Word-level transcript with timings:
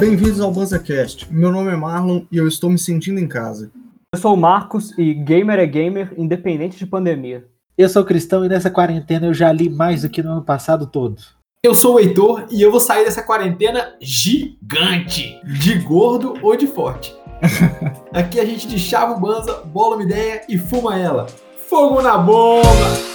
Bem-vindos 0.00 0.40
ao 0.40 0.50
BanzaCast. 0.50 1.30
Meu 1.30 1.52
nome 1.52 1.70
é 1.70 1.76
Marlon 1.76 2.22
e 2.32 2.38
eu 2.38 2.48
estou 2.48 2.70
me 2.70 2.78
sentindo 2.78 3.20
em 3.20 3.28
casa. 3.28 3.70
Eu 4.14 4.18
sou 4.18 4.32
o 4.32 4.36
Marcos 4.36 4.96
e 4.98 5.12
gamer 5.12 5.58
é 5.58 5.66
gamer, 5.66 6.14
independente 6.16 6.78
de 6.78 6.86
pandemia. 6.86 7.46
Eu 7.76 7.88
sou 7.90 8.02
cristão 8.02 8.46
e 8.46 8.48
nessa 8.48 8.70
quarentena 8.70 9.26
eu 9.26 9.34
já 9.34 9.52
li 9.52 9.68
mais 9.68 10.00
do 10.00 10.08
que 10.08 10.22
no 10.22 10.32
ano 10.32 10.42
passado 10.42 10.86
todo. 10.86 11.20
Eu 11.62 11.74
sou 11.74 11.96
o 11.96 12.00
Heitor 12.00 12.46
e 12.50 12.62
eu 12.62 12.70
vou 12.70 12.80
sair 12.80 13.04
dessa 13.04 13.22
quarentena 13.22 13.94
gigante, 14.00 15.38
de 15.44 15.78
gordo 15.80 16.38
ou 16.40 16.56
de 16.56 16.66
forte. 16.66 17.14
Aqui 18.10 18.40
a 18.40 18.44
gente 18.46 18.78
chava 18.78 19.12
o 19.12 19.20
banza, 19.20 19.62
bola 19.64 19.96
uma 19.96 20.04
ideia 20.04 20.42
e 20.48 20.56
fuma 20.56 20.98
ela. 20.98 21.26
Fogo 21.74 22.00
na 22.00 22.16
bomba! 22.16 23.13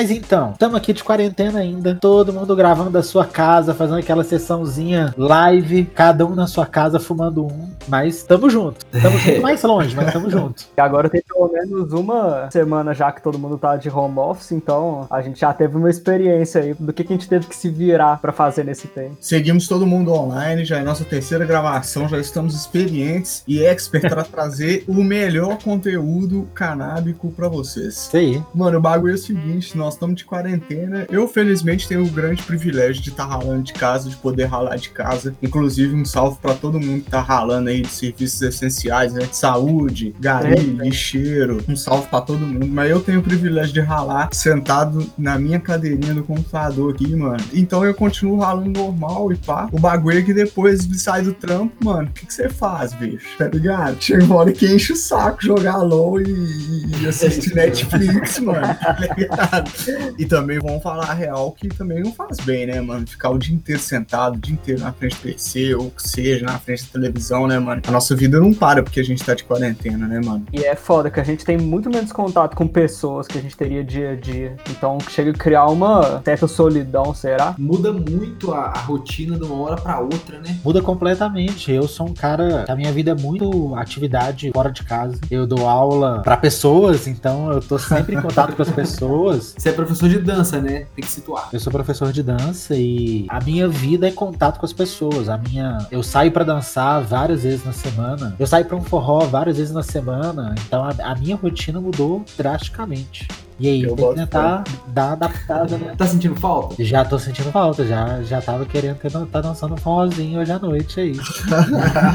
Mas 0.00 0.10
então, 0.10 0.52
estamos 0.52 0.74
aqui 0.78 0.94
de 0.94 1.04
quarentena 1.04 1.58
ainda, 1.58 1.94
todo 1.94 2.32
mundo 2.32 2.56
gravando 2.56 2.88
da 2.88 3.02
sua 3.02 3.26
casa, 3.26 3.74
fazendo 3.74 3.98
aquela 3.98 4.24
sessãozinha 4.24 5.14
live, 5.14 5.84
cada 5.94 6.24
um 6.24 6.34
na 6.34 6.46
sua 6.46 6.64
casa 6.64 6.98
fumando 6.98 7.44
um, 7.44 7.68
mas 7.86 8.16
estamos 8.16 8.48
juntos. 8.50 8.86
Estamos 8.90 9.22
muito 9.22 9.42
mais 9.42 9.62
longe, 9.62 9.94
mas 9.94 10.06
estamos 10.06 10.32
juntos. 10.32 10.68
E 10.74 10.80
agora 10.80 11.10
tem 11.10 11.20
pelo 11.20 11.52
menos 11.52 11.92
uma 11.92 12.50
semana 12.50 12.94
já 12.94 13.12
que 13.12 13.22
todo 13.22 13.38
mundo 13.38 13.58
tá 13.58 13.76
de 13.76 13.90
home 13.90 14.18
office, 14.18 14.52
então 14.52 15.06
a 15.10 15.20
gente 15.20 15.38
já 15.38 15.52
teve 15.52 15.76
uma 15.76 15.90
experiência 15.90 16.62
aí 16.62 16.72
do 16.72 16.94
que, 16.94 17.04
que 17.04 17.12
a 17.12 17.16
gente 17.16 17.28
teve 17.28 17.46
que 17.46 17.54
se 17.54 17.68
virar 17.68 18.22
para 18.22 18.32
fazer 18.32 18.64
nesse 18.64 18.88
tempo. 18.88 19.18
Seguimos 19.20 19.68
todo 19.68 19.86
mundo 19.86 20.14
online, 20.14 20.64
já 20.64 20.78
é 20.78 20.82
nossa 20.82 21.04
terceira 21.04 21.44
gravação, 21.44 22.08
já 22.08 22.18
estamos 22.18 22.54
experientes 22.54 23.44
e 23.46 23.62
expert 23.62 24.08
para 24.08 24.24
trazer 24.24 24.82
o 24.88 25.04
melhor 25.04 25.58
conteúdo 25.62 26.48
canábico 26.54 27.30
para 27.32 27.48
vocês. 27.48 28.06
Isso 28.06 28.16
aí. 28.16 28.42
Mano, 28.54 28.78
o 28.78 28.80
bagulho 28.80 29.12
é 29.12 29.14
o 29.14 29.18
seguinte, 29.18 29.76
nós 29.76 29.89
estamos 29.94 30.16
de 30.16 30.24
quarentena. 30.24 31.06
Eu, 31.08 31.26
felizmente, 31.28 31.88
tenho 31.88 32.04
o 32.04 32.10
grande 32.10 32.42
privilégio 32.42 33.02
de 33.02 33.10
estar 33.10 33.26
tá 33.26 33.36
ralando 33.36 33.62
de 33.62 33.72
casa, 33.72 34.08
de 34.08 34.16
poder 34.16 34.44
ralar 34.44 34.76
de 34.76 34.90
casa. 34.90 35.34
Inclusive, 35.42 35.94
um 35.94 36.04
salve 36.04 36.38
para 36.40 36.54
todo 36.54 36.80
mundo 36.80 37.04
que 37.04 37.10
tá 37.10 37.20
ralando 37.20 37.70
aí 37.70 37.82
de 37.82 37.88
serviços 37.88 38.42
essenciais, 38.42 39.12
né? 39.12 39.26
Saúde, 39.32 40.14
gari, 40.18 40.52
é, 40.52 40.84
lixeiro. 40.84 41.62
Um 41.68 41.76
salve 41.76 42.08
para 42.08 42.20
todo 42.20 42.40
mundo. 42.40 42.66
Mas 42.66 42.90
eu 42.90 43.00
tenho 43.00 43.20
o 43.20 43.22
privilégio 43.22 43.72
de 43.72 43.80
ralar 43.80 44.28
sentado 44.32 45.10
na 45.16 45.38
minha 45.38 45.60
cadeirinha 45.60 46.14
do 46.14 46.22
computador 46.22 46.94
aqui, 46.94 47.14
mano. 47.14 47.42
Então 47.52 47.84
eu 47.84 47.94
continuo 47.94 48.38
ralando 48.38 48.70
normal 48.70 49.32
e 49.32 49.36
pá. 49.36 49.68
O 49.72 49.78
bagulho 49.78 50.18
é 50.18 50.22
que 50.22 50.34
depois 50.34 50.86
de 50.86 50.98
sair 50.98 51.24
do 51.24 51.32
trampo, 51.32 51.84
mano, 51.84 52.08
o 52.08 52.12
que, 52.12 52.26
que 52.26 52.34
você 52.34 52.48
faz, 52.48 52.92
bicho? 52.92 53.26
Tá 53.38 53.46
ligado? 53.46 53.96
Chega 54.00 54.24
uma 54.24 54.36
hora 54.36 54.52
que 54.52 54.66
enche 54.66 54.92
o 54.92 54.96
saco 54.96 55.42
jogar 55.42 55.78
LOL 55.78 56.20
e, 56.20 57.02
e 57.02 57.08
assistir 57.08 57.54
Netflix, 57.56 58.38
mano. 58.40 58.60
Tá 58.60 58.96
ligado? 59.00 59.70
E 60.18 60.26
também 60.26 60.58
vamos 60.58 60.82
falar 60.82 61.10
a 61.10 61.14
real 61.14 61.52
que 61.52 61.68
também 61.68 62.02
não 62.02 62.12
faz 62.12 62.38
bem, 62.38 62.66
né, 62.66 62.80
mano? 62.80 63.06
Ficar 63.06 63.30
o 63.30 63.38
dia 63.38 63.54
inteiro 63.54 63.80
sentado, 63.80 64.36
o 64.36 64.38
dia 64.38 64.54
inteiro 64.54 64.80
na 64.80 64.92
frente 64.92 65.16
do 65.16 65.22
PC, 65.22 65.74
ou 65.74 65.90
que 65.90 66.08
seja, 66.08 66.44
na 66.44 66.58
frente 66.58 66.84
da 66.84 66.92
televisão, 66.92 67.46
né, 67.46 67.58
mano? 67.58 67.82
A 67.86 67.90
nossa 67.90 68.14
vida 68.14 68.40
não 68.40 68.52
para 68.52 68.82
porque 68.82 69.00
a 69.00 69.04
gente 69.04 69.24
tá 69.24 69.34
de 69.34 69.44
quarentena, 69.44 70.06
né, 70.06 70.20
mano? 70.24 70.46
E 70.52 70.64
é 70.64 70.74
foda 70.74 71.10
que 71.10 71.20
a 71.20 71.24
gente 71.24 71.44
tem 71.44 71.56
muito 71.56 71.90
menos 71.90 72.12
contato 72.12 72.56
com 72.56 72.66
pessoas 72.66 73.26
que 73.26 73.38
a 73.38 73.40
gente 73.40 73.56
teria 73.56 73.82
dia 73.84 74.10
a 74.12 74.16
dia. 74.16 74.56
Então 74.70 74.98
chega 75.08 75.30
a 75.30 75.34
criar 75.34 75.66
uma 75.66 76.22
certa 76.24 76.46
solidão, 76.46 77.14
será? 77.14 77.54
Muda 77.58 77.92
muito 77.92 78.52
a, 78.52 78.66
a 78.66 78.78
rotina 78.78 79.36
de 79.36 79.44
uma 79.44 79.56
hora 79.62 79.76
para 79.76 80.00
outra, 80.00 80.38
né? 80.38 80.58
Muda 80.64 80.80
completamente. 80.82 81.72
Eu 81.72 81.86
sou 81.88 82.08
um 82.08 82.14
cara. 82.14 82.64
A 82.68 82.76
minha 82.76 82.92
vida 82.92 83.12
é 83.12 83.14
muito 83.14 83.74
atividade 83.74 84.50
fora 84.52 84.70
de 84.70 84.82
casa. 84.82 85.18
Eu 85.30 85.46
dou 85.46 85.68
aula 85.68 86.22
para 86.22 86.36
pessoas, 86.36 87.06
então 87.06 87.52
eu 87.52 87.60
tô 87.60 87.78
sempre 87.78 88.16
em 88.16 88.20
contato 88.20 88.54
com 88.54 88.62
as 88.62 88.70
pessoas. 88.70 89.54
Você 89.56 89.69
é 89.70 89.72
professor 89.72 90.08
de 90.08 90.18
dança, 90.18 90.60
né? 90.60 90.86
Tem 90.94 91.04
que 91.04 91.10
situar. 91.10 91.48
Eu 91.52 91.60
sou 91.60 91.72
professor 91.72 92.12
de 92.12 92.22
dança 92.22 92.74
e 92.76 93.26
a 93.28 93.40
minha 93.40 93.68
vida 93.68 94.08
é 94.08 94.10
contato 94.12 94.58
com 94.58 94.66
as 94.66 94.72
pessoas. 94.72 95.28
A 95.28 95.38
minha, 95.38 95.86
eu 95.90 96.02
saio 96.02 96.30
para 96.30 96.44
dançar 96.44 97.02
várias 97.02 97.42
vezes 97.42 97.64
na 97.64 97.72
semana. 97.72 98.34
Eu 98.38 98.46
saio 98.46 98.64
para 98.64 98.76
um 98.76 98.82
forró 98.82 99.20
várias 99.20 99.56
vezes 99.56 99.72
na 99.72 99.82
semana. 99.82 100.54
Então 100.66 100.84
a, 100.84 100.90
a 100.90 101.14
minha 101.14 101.36
rotina 101.36 101.80
mudou 101.80 102.24
drasticamente. 102.36 103.26
E 103.60 103.68
aí, 103.68 103.82
eu 103.82 103.94
tem 103.94 104.08
que 104.08 104.14
tentar 104.14 104.64
dar 104.86 105.12
adaptada, 105.12 105.76
né? 105.76 105.94
Tá 105.94 106.06
sentindo 106.06 106.34
falta? 106.34 106.82
Já 106.82 107.04
tô 107.04 107.18
sentindo 107.18 107.52
falta, 107.52 107.84
já, 107.84 108.22
já 108.22 108.40
tava 108.40 108.64
querendo 108.64 108.96
que 108.96 109.10
tá 109.10 109.40
dançando 109.42 109.74
um 109.74 109.76
forrozinho 109.76 110.40
hoje 110.40 110.50
à 110.50 110.58
noite 110.58 110.98
aí. 110.98 111.12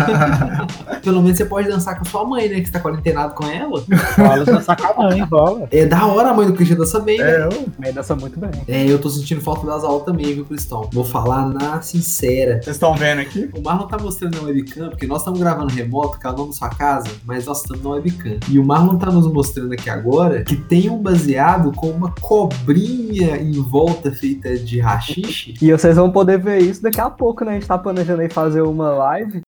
Pelo 1.06 1.22
menos 1.22 1.38
você 1.38 1.46
pode 1.46 1.68
dançar 1.68 1.96
com 2.00 2.02
a 2.02 2.06
sua 2.06 2.26
mãe, 2.26 2.50
né? 2.50 2.62
Que 2.62 2.66
você 2.66 2.72
tá 2.72 2.80
quarentenado 2.80 3.36
com 3.36 3.46
ela. 3.46 3.84
Rola 4.18 4.44
dançar 4.44 4.76
com 4.76 4.88
a 4.88 5.08
mãe, 5.08 5.22
rola. 5.22 5.68
É 5.72 5.86
da 5.86 6.08
hora 6.08 6.30
a 6.30 6.34
mãe 6.34 6.48
do 6.48 6.54
Cristian 6.54 6.78
dança 6.78 7.00
bem, 7.00 7.20
né? 7.20 7.32
É, 7.32 7.44
eu. 7.44 7.66
Mãe 7.78 7.94
dança 7.94 8.16
muito 8.16 8.40
bem. 8.40 8.50
É, 8.68 8.84
eu 8.90 8.98
tô 8.98 9.08
sentindo 9.12 9.40
falta 9.40 9.68
das 9.68 9.84
aulas 9.84 10.04
também, 10.04 10.34
viu, 10.34 10.46
Cristão? 10.46 10.90
Vou 10.92 11.04
falar 11.04 11.48
na 11.48 11.80
sincera. 11.80 12.60
Vocês 12.64 12.76
estão 12.76 12.96
vendo 12.96 13.22
aqui? 13.22 13.52
O 13.56 13.62
Marlon 13.62 13.86
tá 13.86 14.00
mostrando 14.00 14.42
na 14.42 14.48
webcam, 14.48 14.90
porque 14.90 15.06
nós 15.06 15.20
estamos 15.20 15.40
gravando 15.40 15.72
remoto, 15.72 16.18
cada 16.18 16.42
um 16.42 16.48
na 16.48 16.54
sua 16.54 16.70
casa, 16.70 17.08
mas 17.24 17.46
nós 17.46 17.62
estamos 17.62 17.84
na 17.84 17.92
webcam. 17.92 18.40
E 18.50 18.58
o 18.58 18.66
Marlon 18.66 18.98
tá 18.98 19.12
nos 19.12 19.32
mostrando 19.32 19.72
aqui 19.74 19.92
agora 19.92 20.44
que 20.44 20.56
tem 20.56 20.90
um 20.90 20.98
baseado 20.98 21.35
com 21.74 21.90
uma 21.90 22.14
cobrinha 22.22 23.38
em 23.38 23.54
volta 23.54 24.12
feita 24.12 24.58
de 24.58 24.80
rachixe. 24.80 25.54
E 25.62 25.72
vocês 25.72 25.96
vão 25.96 26.12
poder 26.12 26.40
ver 26.40 26.60
isso 26.60 26.82
daqui 26.82 27.00
a 27.00 27.10
pouco, 27.10 27.44
né? 27.44 27.52
A 27.52 27.54
gente 27.56 27.68
tá 27.68 27.78
planejando 27.78 28.22
aí 28.22 28.30
fazer 28.30 28.62
uma 28.62 28.90
live 28.90 29.42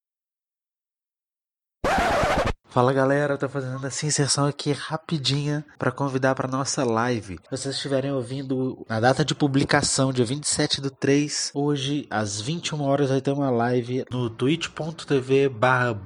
Fala 2.77 2.93
galera, 2.93 3.33
eu 3.33 3.37
tô 3.39 3.49
fazendo 3.49 3.87
essa 3.87 4.05
inserção 4.05 4.45
aqui 4.45 4.71
rapidinha 4.71 5.65
para 5.79 5.91
convidar 5.91 6.35
para 6.35 6.47
nossa 6.47 6.83
live. 6.83 7.39
Se 7.45 7.49
vocês 7.49 7.73
estiverem 7.73 8.11
ouvindo 8.11 8.85
na 8.87 8.99
data 8.99 9.25
de 9.25 9.33
publicação, 9.33 10.13
dia 10.13 10.23
27 10.23 10.79
do 10.79 10.91
3, 10.91 11.53
hoje 11.55 12.05
às 12.07 12.39
21 12.39 12.79
horas 12.83 13.09
vai 13.09 13.19
ter 13.19 13.31
uma 13.31 13.49
live 13.49 14.05
no 14.11 14.29
twitch.tv 14.29 15.49
barra. 15.49 15.99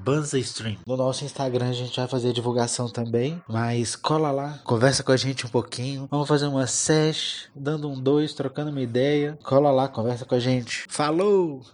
No 0.87 0.95
nosso 0.95 1.25
Instagram 1.25 1.67
a 1.67 1.73
gente 1.73 1.99
vai 1.99 2.07
fazer 2.07 2.29
a 2.29 2.33
divulgação 2.33 2.87
também, 2.87 3.43
mas 3.49 3.97
cola 3.97 4.31
lá, 4.31 4.61
conversa 4.63 5.03
com 5.03 5.11
a 5.11 5.17
gente 5.17 5.45
um 5.45 5.49
pouquinho. 5.49 6.07
Vamos 6.09 6.29
fazer 6.29 6.47
uma 6.47 6.67
sesh, 6.67 7.49
dando 7.53 7.89
um 7.89 7.99
dois, 7.99 8.33
trocando 8.33 8.71
uma 8.71 8.81
ideia. 8.81 9.37
Cola 9.43 9.71
lá, 9.71 9.89
conversa 9.89 10.23
com 10.23 10.35
a 10.35 10.39
gente. 10.39 10.85
Falou! 10.87 11.65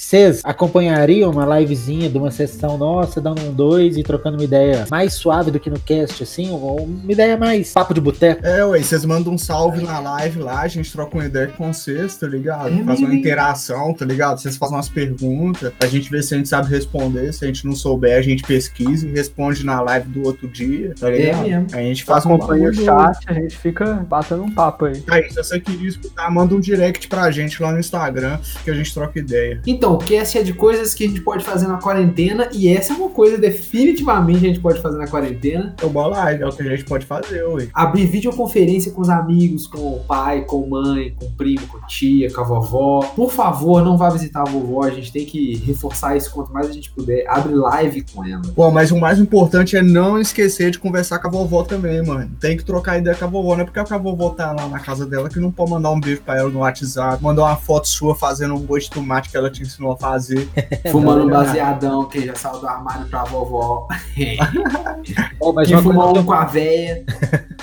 Vocês 0.00 0.40
acompanhariam 0.44 1.30
uma 1.30 1.58
livezinha 1.58 2.08
de 2.08 2.16
uma 2.16 2.30
sessão 2.30 2.78
nossa, 2.78 3.20
dando 3.20 3.42
um 3.42 3.52
dois 3.52 3.98
e 3.98 4.02
trocando 4.02 4.38
uma 4.38 4.44
ideia 4.44 4.86
mais 4.90 5.12
suave 5.12 5.50
do 5.50 5.60
que 5.60 5.68
no 5.68 5.78
cast, 5.78 6.22
assim? 6.22 6.50
Ou 6.50 6.84
uma 6.84 7.12
ideia 7.12 7.36
mais 7.36 7.74
papo 7.74 7.92
de 7.92 8.00
boteco? 8.00 8.44
É, 8.44 8.64
ué, 8.64 8.82
vocês 8.82 9.04
mandam 9.04 9.34
um 9.34 9.38
salve 9.38 9.84
na 9.84 10.00
live 10.00 10.40
lá, 10.40 10.62
a 10.62 10.68
gente 10.68 10.90
troca 10.90 11.14
uma 11.14 11.26
ideia 11.26 11.48
com 11.48 11.70
vocês, 11.70 12.16
tá 12.16 12.26
ligado? 12.26 12.80
É 12.80 12.82
Faz 12.82 12.98
uma 12.98 13.14
interação, 13.14 13.92
tá 13.92 14.06
ligado? 14.06 14.40
Vocês 14.40 14.56
fazem 14.56 14.74
umas 14.74 14.88
perguntas, 14.88 15.70
a 15.78 15.86
gente 15.86 16.10
vê 16.10 16.22
se 16.22 16.32
a 16.32 16.38
gente 16.38 16.48
sabe 16.48 16.70
responder, 16.70 17.34
se 17.34 17.44
a 17.44 17.48
gente 17.48 17.66
não 17.66 17.76
souber, 17.76 18.16
a 18.16 18.22
gente 18.22 18.42
pesquisa 18.42 19.06
e 19.06 19.12
responde 19.12 19.66
na 19.66 19.82
live 19.82 20.08
do 20.08 20.26
outro 20.26 20.48
dia, 20.48 20.94
tá 20.98 21.10
ligado? 21.10 21.44
É 21.44 21.48
mesmo. 21.50 21.66
A 21.74 21.82
gente 21.82 22.04
faz 22.04 22.24
um 22.24 22.36
acompanha 22.36 22.70
o 22.70 22.74
chat, 22.74 23.18
a 23.26 23.34
gente 23.34 23.58
fica 23.58 23.96
batendo 24.08 24.44
um 24.44 24.50
papo 24.50 24.86
aí. 24.86 25.04
Aí, 25.08 25.28
se 25.28 25.36
você 25.36 25.60
queria 25.60 25.88
escutar, 25.90 26.30
manda 26.30 26.54
um 26.54 26.60
direct 26.60 27.06
pra 27.06 27.30
gente 27.30 27.62
lá 27.62 27.70
no 27.70 27.78
Instagram 27.78 28.38
que 28.64 28.70
a 28.70 28.74
gente 28.74 28.94
troca 28.94 29.18
ideia. 29.18 29.60
Então, 29.66 29.89
então, 29.90 29.94
o 29.94 29.98
cast 29.98 30.38
é 30.38 30.42
de 30.42 30.52
coisas 30.52 30.94
que 30.94 31.04
a 31.04 31.08
gente 31.08 31.20
pode 31.20 31.44
fazer 31.44 31.66
na 31.66 31.78
quarentena 31.78 32.48
e 32.52 32.68
essa 32.68 32.92
é 32.92 32.96
uma 32.96 33.08
coisa 33.08 33.36
definitivamente 33.36 34.44
a 34.44 34.48
gente 34.48 34.60
pode 34.60 34.80
fazer 34.80 34.96
na 34.98 35.08
quarentena. 35.08 35.74
É 35.82 35.84
o 35.84 36.08
live, 36.08 36.42
é 36.42 36.46
o 36.46 36.52
que 36.52 36.62
a 36.62 36.76
gente 36.76 36.84
pode 36.84 37.04
fazer, 37.04 37.42
ué. 37.42 37.68
Abrir 37.74 38.06
videoconferência 38.06 38.92
com 38.92 39.00
os 39.00 39.08
amigos, 39.08 39.66
com 39.66 39.96
o 39.96 40.04
pai, 40.04 40.42
com 40.42 40.64
a 40.64 40.66
mãe, 40.68 41.14
com 41.18 41.26
o 41.26 41.30
primo, 41.32 41.66
com 41.66 41.78
a 41.78 41.80
tia, 41.86 42.32
com 42.32 42.40
a 42.40 42.44
vovó. 42.44 43.00
Por 43.16 43.32
favor, 43.32 43.82
não 43.82 43.98
vá 43.98 44.10
visitar 44.10 44.42
a 44.42 44.44
vovó, 44.44 44.84
a 44.84 44.90
gente 44.90 45.10
tem 45.10 45.26
que 45.26 45.56
reforçar 45.56 46.16
isso 46.16 46.30
quanto 46.30 46.52
mais 46.52 46.68
a 46.68 46.72
gente 46.72 46.90
puder. 46.92 47.24
Abre 47.28 47.54
live 47.54 48.04
com 48.14 48.24
ela. 48.24 48.42
Pô, 48.54 48.70
mas 48.70 48.92
o 48.92 48.96
mais 48.96 49.18
importante 49.18 49.76
é 49.76 49.82
não 49.82 50.20
esquecer 50.20 50.70
de 50.70 50.78
conversar 50.78 51.18
com 51.18 51.26
a 51.26 51.30
vovó 51.30 51.64
também, 51.64 52.00
mano. 52.04 52.30
Tem 52.38 52.56
que 52.56 52.64
trocar 52.64 52.98
ideia 52.98 53.16
com 53.16 53.24
a 53.24 53.28
vovó, 53.28 53.56
não 53.56 53.62
é 53.62 53.64
porque 53.64 53.80
a 53.80 53.98
vovó 53.98 54.30
tá 54.30 54.52
lá 54.52 54.68
na 54.68 54.78
casa 54.78 55.04
dela 55.04 55.28
que 55.28 55.40
não 55.40 55.50
pode 55.50 55.72
mandar 55.72 55.90
um 55.90 56.00
beijo 56.00 56.22
pra 56.22 56.36
ela 56.36 56.48
no 56.48 56.60
WhatsApp, 56.60 57.20
mandar 57.20 57.42
uma 57.42 57.56
foto 57.56 57.88
sua 57.88 58.14
fazendo 58.14 58.54
um 58.54 58.60
gosto 58.60 58.84
de 58.84 58.90
tomate 58.90 59.28
que 59.28 59.36
ela 59.36 59.50
te 59.50 59.62
ensinou 59.62 59.79
a 59.92 59.96
fazer. 59.96 60.48
Fumando 60.90 61.24
um 61.26 61.30
baseadão 61.30 62.04
que 62.06 62.26
já 62.26 62.34
saiu 62.34 62.60
do 62.60 62.66
armário 62.66 63.06
pra 63.08 63.24
vovó. 63.24 63.86
Oh, 65.42 65.52
mas, 65.54 65.68
Que 65.68 65.74
uma 65.74 65.82
coisa 65.82 65.98
fumou 65.98 66.14
eu- 66.16 66.20
um 66.20 66.24
com 66.26 66.32
a 66.34 66.44
véia. 66.44 67.04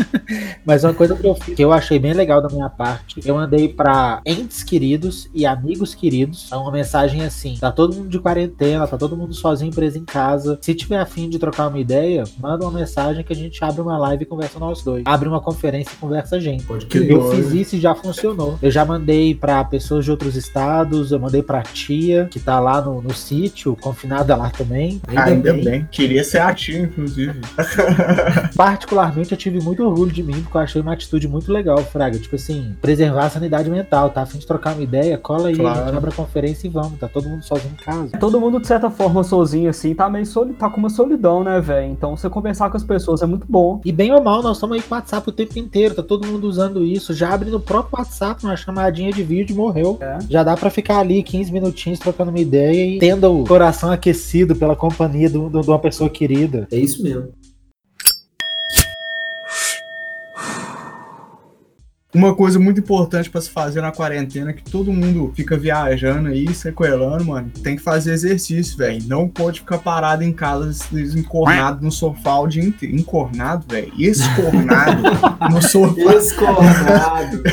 mas 0.66 0.84
uma 0.84 0.94
coisa 0.94 1.16
que 1.16 1.26
eu 1.28 1.36
que 1.36 1.64
eu 1.64 1.72
achei 1.72 2.00
bem 2.00 2.14
legal 2.14 2.42
da 2.42 2.50
minha 2.50 2.70
parte, 2.70 3.22
eu 3.26 3.36
mandei 3.36 3.70
pra 3.70 4.22
entes 4.26 4.64
queridos 4.64 5.30
e 5.34 5.46
amigos 5.46 5.94
queridos 5.94 6.52
uma 6.52 6.72
mensagem 6.72 7.22
assim: 7.24 7.56
tá 7.60 7.72
todo 7.72 7.96
mundo 7.96 8.10
de 8.10 8.20
quarentena, 8.20 8.88
tá 8.88 8.98
todo 8.98 9.16
mundo 9.16 9.34
sozinho 9.34 9.72
preso 9.72 9.98
em 10.00 10.04
casa. 10.06 10.58
Se 10.62 10.74
tiver 10.74 10.98
afim 11.00 11.30
de 11.30 11.38
trocar 11.38 11.68
uma 11.68 11.80
ideia, 11.80 12.24
manda 12.40 12.66
uma 12.66 12.72
mensagem 12.80 13.24
que 13.24 13.32
a 13.32 13.36
gente 13.36 13.64
abre 13.64 13.82
uma 13.82 13.98
live 13.98 14.24
e 14.24 14.26
conversa 14.26 14.58
nós 14.60 14.82
dois. 14.82 15.04
Abre 15.06 15.30
uma 15.30 15.40
conferência 15.40 15.92
e 15.94 15.98
conversa 15.98 16.38
a 16.38 16.40
gente. 16.40 16.64
Pode 16.64 16.88
Que. 16.88 16.98
Eu 16.98 17.20
doido. 17.20 17.36
fiz 17.36 17.52
isso 17.54 17.76
e 17.76 17.80
já 17.80 17.94
funcionou. 17.94 18.58
Eu 18.62 18.72
já 18.72 18.84
mandei 18.84 19.36
pra 19.36 19.64
pessoas 19.64 20.04
de 20.06 20.12
outros 20.12 20.36
estados, 20.36 21.12
eu 21.12 21.20
mandei 21.20 21.44
pra 21.44 21.64
tia, 21.98 22.28
que 22.30 22.40
tá 22.40 22.60
lá 22.60 22.82
no, 22.82 23.02
no 23.02 23.14
sítio, 23.14 23.76
confinada 23.80 24.36
lá 24.36 24.50
também. 24.50 25.02
Ainda, 25.08 25.24
Ainda, 25.24 25.54
bem. 25.54 25.64
bem. 25.64 25.88
Queria 25.92 26.24
ser 26.24 26.40
a 26.40 26.54
tia, 26.54 26.80
inclusive. 26.80 27.40
Particularmente, 28.56 29.32
eu 29.32 29.38
tive 29.38 29.60
muito 29.62 29.84
orgulho 29.84 30.12
de 30.12 30.24
mim, 30.24 30.42
porque 30.42 30.58
eu 30.58 30.62
achei 30.62 30.82
uma 30.82 30.94
atitude 30.94 31.28
muito 31.28 31.52
legal, 31.52 31.78
Fraga. 31.80 32.18
Tipo 32.18 32.36
assim, 32.36 32.76
preservar 32.82 33.26
a 33.26 33.30
sanidade 33.30 33.70
mental, 33.70 34.10
tá? 34.10 34.22
A 34.22 34.26
fim 34.26 34.38
de 34.38 34.46
trocar 34.48 34.74
uma 34.74 34.84
ideia, 34.84 35.18
cola 35.18 35.50
aí, 35.50 35.56
Claro. 35.56 35.98
abre 35.98 36.10
a 36.10 36.14
conferência 36.14 36.68
e 36.68 36.70
vamos, 36.70 37.00
tá 37.00 37.08
todo 37.08 37.28
mundo 37.28 37.44
sozinho 37.44 37.74
em 37.74 37.84
casa. 37.84 38.18
Todo 38.20 38.40
mundo, 38.40 38.60
de 38.60 38.68
certa 38.68 38.90
forma, 38.90 39.24
sozinho, 39.24 39.70
assim, 39.70 39.94
tá 39.94 40.10
meio 40.10 40.26
soli 40.26 40.54
tá 40.54 40.70
com 40.70 40.78
uma 40.78 40.90
solidão, 40.90 41.44
né, 41.44 41.60
velho? 41.60 41.92
Então, 41.92 42.16
você 42.16 42.30
conversar 42.30 42.70
com 42.70 42.78
as 42.78 42.84
pessoas 42.84 43.22
é 43.22 43.26
muito 43.26 43.46
bom. 43.50 43.82
E 43.84 43.92
bem 43.92 44.12
ou 44.12 44.22
mal, 44.24 44.42
nós 44.42 44.58
estamos 44.58 44.76
aí 44.76 44.82
com 44.82 44.94
o 44.94 44.98
WhatsApp 44.98 45.30
o 45.30 45.32
tempo 45.32 45.58
inteiro, 45.58 45.96
tá 45.96 46.04
todo 46.04 46.28
mundo 46.28 46.48
usando 46.48 46.84
isso. 46.84 47.14
Já 47.14 47.34
abre 47.34 47.50
no 47.50 47.60
próprio 47.60 47.98
WhatsApp 48.00 48.44
uma 48.44 48.56
chamadinha 48.56 49.12
de 49.12 49.24
vídeo 49.24 49.54
e 49.54 49.58
morreu. 49.58 49.98
É. 50.02 50.18
Já 50.30 50.44
dá 50.44 50.56
pra 50.56 50.70
ficar 50.70 51.00
ali 51.00 51.22
15 51.24 51.52
minutinhos 51.52 51.87
trocando 51.96 52.32
uma 52.32 52.40
ideia 52.40 52.86
e 52.86 53.00
tendo 53.00 53.32
o 53.32 53.46
coração 53.46 53.92
aquecido 53.92 54.56
pela 54.56 54.76
companhia 54.76 55.30
de 55.30 55.38
uma 55.38 55.80
pessoa 55.80 56.10
querida. 56.10 56.68
É 56.72 56.78
isso 56.78 57.02
mesmo. 57.04 57.30
Uma 62.18 62.34
coisa 62.34 62.58
muito 62.58 62.80
importante 62.80 63.30
pra 63.30 63.40
se 63.40 63.52
fazer 63.52 63.80
na 63.80 63.92
quarentena 63.92 64.52
que 64.52 64.64
todo 64.64 64.92
mundo 64.92 65.32
fica 65.36 65.56
viajando 65.56 66.30
aí, 66.30 66.52
sequelando, 66.52 67.24
mano. 67.26 67.52
Tem 67.62 67.76
que 67.76 67.82
fazer 67.84 68.12
exercício, 68.12 68.76
velho. 68.76 69.04
Não 69.06 69.30
pode 69.30 69.60
ficar 69.60 69.78
parado 69.78 70.24
em 70.24 70.34
casa, 70.34 70.72
encornado 71.16 71.86
no 71.86 71.92
sofá 71.92 72.40
o 72.40 72.48
dia 72.48 72.64
inteiro. 72.64 72.96
Encornado, 72.96 73.68
velho. 73.70 73.94
Escornado 73.96 75.04
no 75.52 75.62
sofá. 75.62 76.16
Escornado. 76.16 77.44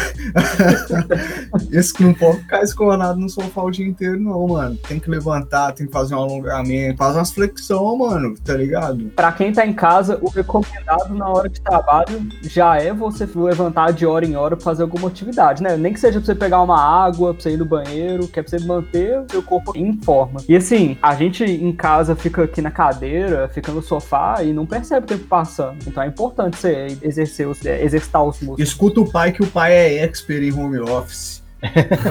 Esse 1.71 2.03
não 2.03 2.15
pode 2.15 2.39
ficar 2.39 2.63
escornado 2.63 3.21
no 3.21 3.29
sofá 3.29 3.63
o 3.65 3.71
dia 3.71 3.87
inteiro, 3.87 4.19
não, 4.19 4.49
mano. 4.49 4.79
Tem 4.89 4.99
que 4.99 5.11
levantar, 5.11 5.73
tem 5.73 5.87
que 5.87 5.93
fazer 5.93 6.15
um 6.15 6.21
alongamento, 6.21 6.97
fazer 6.97 7.19
umas 7.19 7.33
flexão, 7.33 7.99
mano, 7.99 8.35
tá 8.43 8.55
ligado? 8.55 9.13
Pra 9.15 9.31
quem 9.31 9.53
tá 9.53 9.67
em 9.67 9.75
casa, 9.75 10.19
o 10.23 10.31
recomendado 10.31 11.15
na 11.15 11.29
hora 11.29 11.51
de 11.51 11.61
trabalho 11.61 12.27
já 12.43 12.79
é 12.79 12.95
você 12.95 13.29
levantar 13.35 13.93
de 13.93 14.07
hora 14.07 14.25
em 14.25 14.35
hora 14.37 14.54
pra 14.57 14.65
fazer 14.65 14.83
alguma 14.83 15.09
atividade, 15.09 15.63
né? 15.63 15.77
Nem 15.77 15.93
que 15.93 16.01
seja 16.01 16.19
pra 16.19 16.27
você 16.27 16.35
pegar 16.35 16.63
uma 16.63 16.81
água, 16.81 17.35
pra 17.35 17.43
você 17.43 17.51
ir 17.51 17.57
no 17.57 17.65
banheiro, 17.65 18.29
que 18.29 18.39
é 18.39 18.43
pra 18.43 18.51
você 18.51 18.65
manter 18.65 19.21
o 19.21 19.27
seu 19.31 19.43
corpo 19.43 19.73
em 19.77 19.93
forma. 20.03 20.41
E 20.49 20.57
assim, 20.57 20.97
a 21.03 21.15
gente 21.15 21.45
em 21.45 21.73
casa 21.73 22.17
fica 22.17 22.45
aqui 22.45 22.61
na 22.61 22.71
cadeira, 22.71 23.49
fica 23.49 23.73
no 23.73 23.83
sofá 23.83 24.43
e 24.43 24.53
não 24.53 24.67
percebe 24.67 25.05
o 25.05 25.09
tempo 25.09 25.25
passando. 25.25 25.79
Então 25.87 26.03
é 26.03 26.07
importante 26.07 26.57
você 26.57 26.97
exercer 27.03 27.47
os, 27.47 27.65
é, 27.65 27.85
exercitar 27.85 28.23
os 28.23 28.41
músculos. 28.41 28.61
Escuta 28.61 29.01
o 29.01 29.11
pai 29.11 29.33
que 29.33 29.43
o 29.43 29.47
pai 29.47 29.73
é 29.73 30.05
expert 30.05 30.43
em 30.43 30.53
home 30.53 30.79
office. 30.79 31.44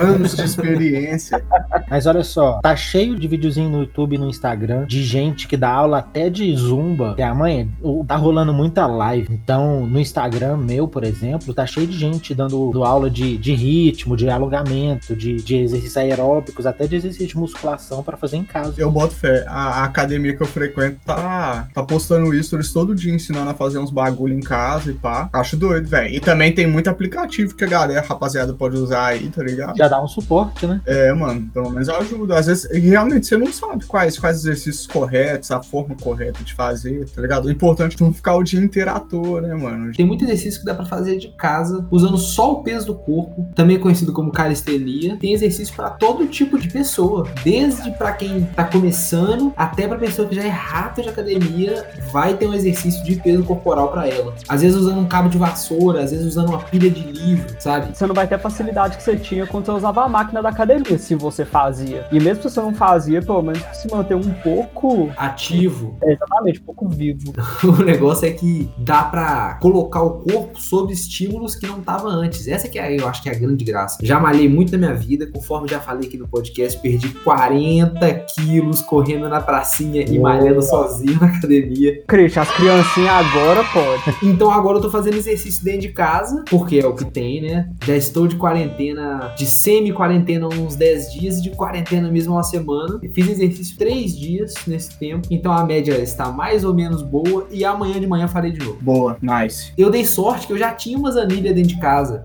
Anos 0.01 0.35
de 0.35 0.43
experiência. 0.43 1.43
Mas 1.89 2.05
olha 2.05 2.23
só, 2.23 2.59
tá 2.61 2.75
cheio 2.75 3.15
de 3.17 3.27
videozinho 3.27 3.69
no 3.69 3.81
YouTube 3.81 4.15
e 4.15 4.17
no 4.17 4.29
Instagram 4.29 4.85
de 4.85 5.03
gente 5.03 5.47
que 5.47 5.55
dá 5.55 5.69
aula 5.69 5.99
até 5.99 6.29
de 6.29 6.55
zumba. 6.55 7.15
Que 7.15 7.21
a 7.21 7.33
mãe 7.33 7.69
tá 8.07 8.15
rolando 8.15 8.53
muita 8.53 8.87
live. 8.87 9.27
Então, 9.31 9.85
no 9.85 9.99
Instagram 9.99 10.57
meu, 10.57 10.87
por 10.87 11.03
exemplo, 11.03 11.53
tá 11.53 11.65
cheio 11.65 11.87
de 11.87 11.97
gente 11.97 12.33
dando, 12.33 12.71
dando 12.71 12.83
aula 12.83 13.09
de, 13.09 13.37
de 13.37 13.53
ritmo, 13.53 14.15
de 14.17 14.29
alongamento, 14.29 15.15
de, 15.15 15.35
de 15.35 15.57
exercícios 15.57 15.97
aeróbicos, 15.97 16.65
até 16.65 16.87
de 16.87 16.95
exercício 16.95 17.27
de 17.27 17.37
musculação 17.37 18.03
pra 18.03 18.17
fazer 18.17 18.37
em 18.37 18.43
casa. 18.43 18.73
Eu 18.77 18.91
boto 18.91 19.13
fé. 19.13 19.45
A, 19.47 19.81
a 19.81 19.83
academia 19.83 20.35
que 20.35 20.41
eu 20.41 20.47
frequento 20.47 20.97
tá, 21.05 21.67
tá 21.73 21.83
postando 21.83 22.33
isso 22.33 22.55
eles 22.55 22.71
todo 22.71 22.95
dia 22.95 23.13
ensinando 23.13 23.49
a 23.49 23.53
fazer 23.53 23.77
uns 23.77 23.91
bagulho 23.91 24.33
em 24.33 24.41
casa 24.41 24.91
e 24.91 24.93
pá. 24.93 25.29
Acho 25.31 25.57
doido, 25.57 25.87
velho. 25.87 26.13
E 26.13 26.19
também 26.19 26.51
tem 26.51 26.65
muito 26.65 26.89
aplicativo 26.89 27.55
que 27.55 27.63
a 27.63 27.67
galera, 27.67 28.05
rapaziada, 28.07 28.53
pode 28.53 28.77
usar 28.77 29.07
aí, 29.07 29.29
tá 29.29 29.42
ligado? 29.43 29.77
Já 29.77 29.87
dá 29.87 30.01
um 30.01 30.07
suporte, 30.07 30.65
né? 30.65 30.81
É, 30.85 31.13
mano, 31.13 31.49
pelo 31.53 31.69
menos 31.69 31.89
ajuda. 31.89 32.37
Às 32.37 32.47
vezes, 32.47 32.69
realmente, 32.71 33.27
você 33.27 33.37
não 33.37 33.51
sabe 33.51 33.85
quais, 33.85 34.17
quais 34.17 34.37
exercícios 34.37 34.87
corretos, 34.87 35.51
a 35.51 35.61
forma 35.61 35.95
correta 35.95 36.43
de 36.43 36.53
fazer, 36.53 37.07
tá 37.09 37.21
ligado? 37.21 37.45
O 37.45 37.51
importante 37.51 37.95
é 37.99 38.03
não 38.03 38.13
ficar 38.13 38.35
o 38.35 38.43
dia 38.43 38.59
inteiro 38.59 38.91
à 38.91 38.99
toa, 38.99 39.41
né, 39.41 39.53
mano? 39.53 39.91
Tem 39.93 40.05
muito 40.05 40.23
exercício 40.23 40.59
que 40.59 40.65
dá 40.65 40.73
pra 40.73 40.85
fazer 40.85 41.17
de 41.17 41.29
casa, 41.29 41.85
usando 41.91 42.17
só 42.17 42.53
o 42.53 42.63
peso 42.63 42.87
do 42.87 42.95
corpo, 42.95 43.47
também 43.55 43.79
conhecido 43.79 44.13
como 44.13 44.31
calistenia. 44.31 45.17
Tem 45.17 45.33
exercício 45.33 45.73
pra 45.75 45.89
todo 45.89 46.27
tipo 46.27 46.57
de 46.57 46.69
pessoa, 46.69 47.27
desde 47.43 47.91
pra 47.91 48.11
quem 48.11 48.43
tá 48.55 48.63
começando 48.63 49.53
até 49.55 49.87
pra 49.87 49.97
pessoa 49.97 50.27
que 50.27 50.35
já 50.35 50.43
é 50.43 50.49
rata 50.49 51.01
de 51.01 51.09
academia, 51.09 51.85
vai 52.11 52.35
ter 52.35 52.47
um 52.47 52.53
exercício 52.53 53.03
de 53.03 53.15
peso 53.15 53.43
corporal 53.43 53.89
pra 53.89 54.07
ela. 54.07 54.33
Às 54.47 54.61
vezes 54.61 54.77
usando 54.77 54.99
um 54.99 55.07
cabo 55.07 55.29
de 55.29 55.37
vassoura, 55.37 56.03
às 56.03 56.11
vezes 56.11 56.25
usando 56.25 56.49
uma 56.49 56.59
pilha 56.59 56.89
de 56.89 57.01
livro, 57.01 57.55
sabe? 57.59 57.95
Você 57.95 58.05
não 58.05 58.15
vai 58.15 58.27
ter 58.27 58.35
a 58.35 58.39
facilidade 58.39 58.97
que 58.97 59.03
você 59.03 59.15
tinha 59.15 59.32
quando 59.47 59.65
você 59.65 59.71
usava 59.71 60.03
a 60.03 60.09
máquina 60.09 60.41
da 60.41 60.49
academia, 60.49 60.97
se 60.97 61.15
você 61.15 61.45
fazia. 61.45 62.07
E 62.11 62.19
mesmo 62.19 62.43
se 62.43 62.49
você 62.49 62.61
não 62.61 62.73
fazia, 62.73 63.21
pelo 63.21 63.41
menos 63.41 63.61
se 63.73 63.89
manter 63.89 64.15
um 64.15 64.33
pouco, 64.43 65.11
Ativo. 65.17 65.95
é, 66.03 66.13
exatamente, 66.13 66.59
um 66.61 66.63
pouco 66.63 66.87
vivo. 66.89 67.33
O 67.63 67.83
negócio 67.83 68.27
é 68.27 68.31
que 68.31 68.69
dá 68.77 69.03
pra 69.03 69.57
colocar 69.61 70.01
o 70.03 70.19
corpo 70.19 70.59
sob 70.59 70.93
estímulos 70.93 71.55
que 71.55 71.65
não 71.65 71.81
tava 71.81 72.07
antes. 72.09 72.47
Essa 72.47 72.67
que 72.67 72.77
é, 72.77 72.99
eu 72.99 73.07
acho 73.07 73.23
que 73.23 73.29
é 73.29 73.31
a 73.31 73.37
grande 73.37 73.63
graça. 73.63 73.97
Já 74.01 74.19
malhei 74.19 74.47
muito 74.47 74.71
na 74.73 74.77
minha 74.77 74.93
vida, 74.93 75.25
conforme 75.27 75.67
já 75.67 75.79
falei 75.79 76.07
aqui 76.07 76.17
no 76.17 76.27
podcast, 76.27 76.79
perdi 76.79 77.09
40 77.09 78.13
quilos 78.35 78.81
correndo 78.81 79.27
na 79.27 79.41
pracinha 79.41 80.03
e 80.03 80.19
malhando 80.19 80.61
sozinho 80.61 81.19
na 81.19 81.27
academia. 81.27 82.03
Christian, 82.07 82.41
as 82.41 82.51
criancinhas 82.51 83.13
agora 83.13 83.63
pode. 83.65 84.17
Então 84.23 84.51
agora 84.51 84.77
eu 84.77 84.81
tô 84.81 84.89
fazendo 84.89 85.15
exercício 85.15 85.63
dentro 85.63 85.81
de 85.81 85.89
casa, 85.89 86.43
porque 86.49 86.79
é 86.79 86.85
o 86.87 86.93
que 86.93 87.05
tem, 87.05 87.41
né? 87.41 87.69
Já 87.85 87.95
estou 87.95 88.27
de 88.27 88.35
quarentena, 88.35 89.12
de 89.35 89.45
semi-quarentena 89.45 90.47
uns 90.47 90.75
10 90.75 91.13
dias 91.13 91.37
e 91.39 91.41
de 91.41 91.49
quarentena 91.51 92.09
mesmo 92.09 92.33
uma 92.33 92.43
semana. 92.43 92.99
Fiz 93.13 93.29
exercício 93.29 93.77
3 93.77 94.17
dias 94.17 94.53
nesse 94.67 94.97
tempo, 94.97 95.27
então 95.31 95.51
a 95.51 95.65
média 95.65 95.93
está 95.99 96.31
mais 96.31 96.63
ou 96.63 96.73
menos 96.73 97.01
boa 97.01 97.47
e 97.51 97.63
amanhã 97.65 97.99
de 97.99 98.07
manhã 98.07 98.27
farei 98.27 98.51
de 98.51 98.59
novo. 98.59 98.77
Boa, 98.81 99.17
nice. 99.21 99.71
Eu 99.77 99.89
dei 99.89 100.05
sorte 100.05 100.47
que 100.47 100.53
eu 100.53 100.57
já 100.57 100.71
tinha 100.71 100.97
umas 100.97 101.17
anilhas 101.17 101.55
dentro 101.55 101.69
de 101.69 101.79
casa. 101.79 102.23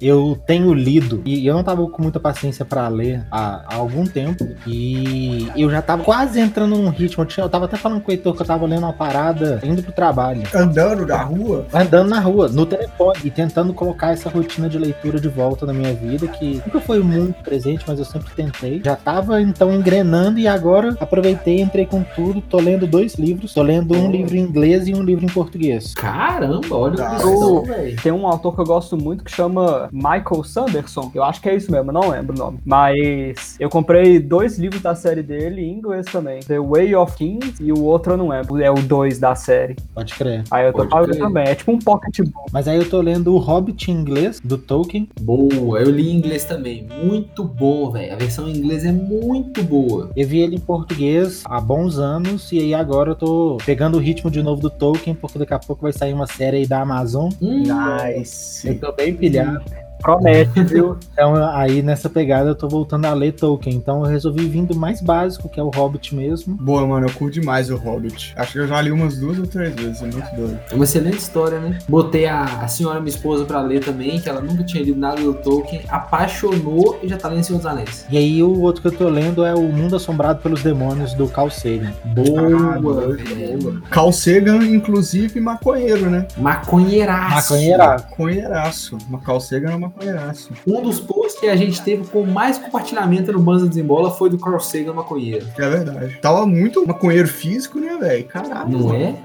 Eu 0.00 0.38
tenho 0.46 0.72
lido, 0.72 1.20
e 1.24 1.46
eu 1.46 1.54
não 1.54 1.62
tava 1.62 1.86
com 1.88 2.02
muita 2.02 2.18
paciência 2.18 2.64
pra 2.64 2.88
ler 2.88 3.24
há, 3.30 3.62
há 3.66 3.74
algum 3.76 4.04
tempo, 4.04 4.48
e 4.66 5.48
eu 5.56 5.70
já 5.70 5.82
tava 5.82 6.02
quase 6.02 6.40
entrando 6.40 6.76
num 6.76 6.88
ritmo. 6.88 7.22
Eu, 7.22 7.26
tinha- 7.26 7.44
eu 7.44 7.50
tava 7.50 7.66
até 7.66 7.76
falando 7.76 8.00
com 8.00 8.10
o 8.10 8.12
Heitor 8.14 8.34
que 8.34 8.42
eu 8.42 8.46
tava 8.46 8.66
lendo 8.66 8.80
uma 8.84 8.92
parada 8.92 9.60
indo 9.62 9.82
pro 9.82 9.92
trabalho, 9.92 10.42
Andando 10.54 11.06
na 11.06 11.22
rua, 11.22 11.66
andando 11.72 12.08
na 12.08 12.20
rua, 12.20 12.48
no 12.48 12.64
telefone, 12.64 13.18
e 13.24 13.30
tentando 13.30 13.74
colocar 13.74 14.12
essa 14.12 14.28
rotina 14.30 14.68
de 14.68 14.78
leitura 14.78 15.20
de 15.20 15.28
volta 15.28 15.66
na 15.66 15.72
minha 15.72 15.92
vida, 15.92 16.26
que 16.28 16.62
nunca 16.64 16.80
foi 16.80 17.00
muito 17.02 17.42
presente, 17.42 17.84
mas 17.86 17.98
eu 17.98 18.04
sempre 18.04 18.32
tentei. 18.34 18.80
Já 18.84 18.96
tava 18.96 19.40
então 19.42 19.72
engrenando, 19.72 20.38
e 20.38 20.48
agora 20.48 20.96
aproveitei, 21.00 21.60
entrei 21.60 21.84
com 21.86 22.02
tudo, 22.02 22.40
tô 22.40 22.58
lendo 22.58 22.86
dois 22.86 23.16
livros, 23.16 23.52
tô 23.52 23.62
lendo 23.62 23.94
um 23.94 24.10
livro 24.10 24.34
em 24.36 24.40
inglês 24.40 24.88
e 24.88 24.94
um 24.94 25.02
livro 25.02 25.24
em 25.24 25.28
português. 25.28 25.92
Caramba, 25.94 26.74
olha 26.74 26.96
Tá. 26.96 27.16
o 27.16 27.18
cristão, 27.18 27.62
velho. 27.64 27.96
Tem 28.02 28.12
um 28.12 28.26
autor 28.26 28.54
que 28.54 28.60
eu 28.60 28.64
gosto 28.66 28.96
muito 28.96 29.24
que 29.24 29.30
chama 29.30 29.89
Michael 29.92 30.44
Sanderson. 30.44 31.10
Eu 31.14 31.24
acho 31.24 31.40
que 31.40 31.48
é 31.48 31.54
isso 31.54 31.70
mesmo, 31.70 31.92
não 31.92 32.08
lembro 32.10 32.34
o 32.34 32.38
nome. 32.38 32.58
Mas 32.64 33.56
eu 33.58 33.68
comprei 33.68 34.18
dois 34.18 34.58
livros 34.58 34.82
da 34.82 34.94
série 34.94 35.22
dele 35.22 35.62
em 35.62 35.72
inglês 35.74 36.06
também. 36.06 36.40
The 36.40 36.58
Way 36.60 36.94
of 36.94 37.16
Kings 37.16 37.54
e 37.62 37.72
o 37.72 37.82
outro 37.84 38.12
eu 38.14 38.16
não 38.16 38.28
lembro. 38.28 38.60
É 38.60 38.70
o 38.70 38.74
dois 38.74 39.18
da 39.18 39.34
série. 39.34 39.76
Pode 39.94 40.14
crer. 40.14 40.44
Aí 40.50 40.66
eu 40.66 40.72
tô 40.72 40.86
pagando 40.86 41.10
crer. 41.10 41.22
também. 41.22 41.44
É 41.48 41.54
tipo 41.54 41.72
um 41.72 41.78
pocket 41.78 42.18
book. 42.20 42.50
Mas 42.52 42.66
aí 42.68 42.76
eu 42.78 42.88
tô 42.88 43.00
lendo 43.00 43.34
o 43.34 43.38
Hobbit 43.38 43.90
em 43.90 43.94
inglês, 43.94 44.40
do 44.42 44.56
Tolkien, 44.58 45.08
Boa, 45.20 45.80
eu 45.80 45.90
li 45.90 46.10
em 46.10 46.16
inglês 46.16 46.44
também. 46.44 46.86
Muito 47.04 47.44
bom, 47.44 47.90
velho. 47.90 48.12
A 48.12 48.16
versão 48.16 48.48
em 48.48 48.56
inglês 48.56 48.84
é 48.84 48.92
muito 48.92 49.62
boa. 49.62 50.10
Eu 50.16 50.26
vi 50.26 50.40
ele 50.40 50.56
em 50.56 50.60
português 50.60 51.42
há 51.46 51.60
bons 51.60 51.98
anos 51.98 52.50
e 52.52 52.58
aí 52.58 52.74
agora 52.74 53.10
eu 53.10 53.14
tô 53.14 53.58
pegando 53.64 53.96
o 53.96 54.00
ritmo 54.00 54.30
de 54.30 54.42
novo 54.42 54.60
do 54.60 54.70
Tolkien, 54.70 55.14
porque 55.14 55.38
daqui 55.38 55.54
a 55.54 55.58
pouco 55.58 55.82
vai 55.82 55.92
sair 55.92 56.12
uma 56.12 56.26
série 56.26 56.58
aí 56.58 56.66
da 56.66 56.80
Amazon. 56.82 57.30
Hum, 57.40 57.62
Eu 57.66 58.16
nice. 58.18 58.74
tô 58.74 58.92
bem 58.92 59.14
pilhado. 59.14 59.62
Promete, 60.00 60.62
viu? 60.64 60.96
Então, 61.12 61.34
aí 61.54 61.82
nessa 61.82 62.08
pegada 62.08 62.50
eu 62.50 62.54
tô 62.54 62.68
voltando 62.68 63.04
a 63.06 63.12
ler 63.12 63.32
Tolkien. 63.32 63.76
Então 63.76 64.00
eu 64.04 64.10
resolvi 64.10 64.46
vir 64.48 64.64
do 64.64 64.74
mais 64.74 65.00
básico, 65.00 65.48
que 65.48 65.60
é 65.60 65.62
o 65.62 65.70
Hobbit 65.70 66.14
mesmo. 66.14 66.54
Boa, 66.54 66.86
mano, 66.86 67.06
eu 67.06 67.12
curto 67.12 67.34
demais 67.34 67.70
o 67.70 67.76
Hobbit. 67.76 68.34
Acho 68.36 68.52
que 68.52 68.58
eu 68.58 68.66
já 68.66 68.80
li 68.80 68.90
umas 68.90 69.18
duas 69.18 69.38
ou 69.38 69.46
três 69.46 69.74
vezes, 69.74 70.02
é 70.02 70.06
muito 70.06 70.34
doido. 70.34 70.58
É 70.70 70.74
uma 70.74 70.84
excelente 70.84 71.18
história, 71.18 71.58
né? 71.60 71.78
Botei 71.88 72.26
a, 72.26 72.42
a 72.42 72.68
senhora, 72.68 73.00
minha 73.00 73.10
esposa, 73.10 73.44
pra 73.44 73.60
ler 73.60 73.84
também, 73.84 74.20
que 74.20 74.28
ela 74.28 74.40
nunca 74.40 74.64
tinha 74.64 74.82
lido 74.82 74.98
nada 74.98 75.20
do 75.20 75.34
Tolkien, 75.34 75.82
apaixonou 75.88 76.98
e 77.02 77.08
já 77.08 77.16
tá 77.16 77.28
lendo 77.28 77.44
Senhor 77.44 77.58
dos 77.58 77.66
Anéis. 77.66 78.06
E 78.10 78.16
aí 78.16 78.42
o 78.42 78.60
outro 78.60 78.82
que 78.82 78.88
eu 78.88 78.92
tô 78.92 79.08
lendo 79.08 79.44
é 79.44 79.54
O 79.54 79.62
Mundo 79.62 79.96
Assombrado 79.96 80.40
pelos 80.40 80.62
Demônios, 80.62 81.14
do 81.14 81.28
Carl 81.28 81.50
Sagan. 81.50 81.92
Boa, 82.04 83.16
velho. 83.16 83.82
Carl 83.90 84.12
Sagan, 84.12 84.64
inclusive, 84.64 85.40
maconheiro, 85.40 86.08
né? 86.08 86.26
Maconheiraço. 86.36 87.52
Maconheiraço. 87.52 88.04
Maconheiraço. 88.10 88.98
Carl 89.24 89.40
Sagan 89.40 89.72
é 89.72 89.76
maconheiraço. 89.94 90.50
Um 90.66 90.82
dos 90.82 91.00
posts 91.00 91.40
que 91.40 91.46
a 91.48 91.56
gente 91.56 91.80
teve 91.82 92.06
com 92.08 92.24
mais 92.24 92.58
compartilhamento 92.58 93.32
no 93.32 93.40
Banza 93.40 93.68
Desembola 93.68 94.10
foi 94.10 94.30
do 94.30 94.38
Carl 94.38 94.58
Sagan 94.60 94.92
maconheiro. 94.94 95.46
É 95.58 95.68
verdade. 95.68 96.18
Tava 96.20 96.46
muito 96.46 96.86
maconheiro 96.86 97.28
físico, 97.28 97.78
né, 97.78 97.96
velho? 97.98 98.24
Caralho. 98.24 98.70
Não 98.78 98.94
é? 98.94 99.16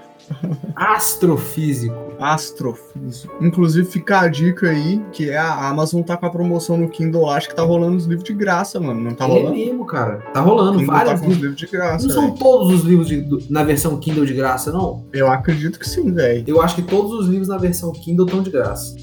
Astrofísico. 0.75 1.95
Astrofísico. 2.19 3.33
Inclusive, 3.41 3.85
fica 3.87 4.21
a 4.21 4.27
dica 4.27 4.69
aí, 4.69 5.01
que 5.11 5.29
é 5.29 5.37
a 5.37 5.69
Amazon 5.69 6.01
tá 6.01 6.17
com 6.17 6.25
a 6.25 6.29
promoção 6.29 6.77
no 6.77 6.89
Kindle, 6.89 7.29
acho 7.29 7.49
que 7.49 7.55
tá 7.55 7.61
rolando 7.63 7.95
os 7.97 8.05
livros 8.05 8.23
de 8.23 8.33
graça, 8.33 8.79
mano. 8.79 9.01
Não 9.01 9.13
tá 9.13 9.25
é 9.25 9.27
rolando? 9.27 9.51
mesmo, 9.55 9.85
cara. 9.85 10.17
Tá 10.33 10.41
rolando 10.41 10.79
Kindle 10.79 10.93
vários 10.95 11.13
tá 11.13 11.19
com 11.19 11.31
os 11.31 11.37
livros. 11.37 11.55
de 11.57 11.67
graça, 11.67 12.07
Não 12.07 12.13
são 12.13 12.23
velho. 12.27 12.37
todos 12.39 12.73
os 12.73 12.81
livros 12.83 13.07
de- 13.07 13.45
na 13.49 13.63
versão 13.63 13.97
Kindle 13.97 14.25
de 14.25 14.33
graça, 14.33 14.71
não? 14.71 15.03
Eu 15.13 15.27
acredito 15.29 15.77
que 15.79 15.87
sim, 15.87 16.11
velho. 16.11 16.43
Eu 16.47 16.61
acho 16.61 16.75
que 16.75 16.81
todos 16.81 17.11
os 17.13 17.27
livros 17.27 17.47
na 17.47 17.57
versão 17.57 17.91
Kindle 17.91 18.25
estão 18.25 18.41
de 18.41 18.49
graça. 18.49 18.95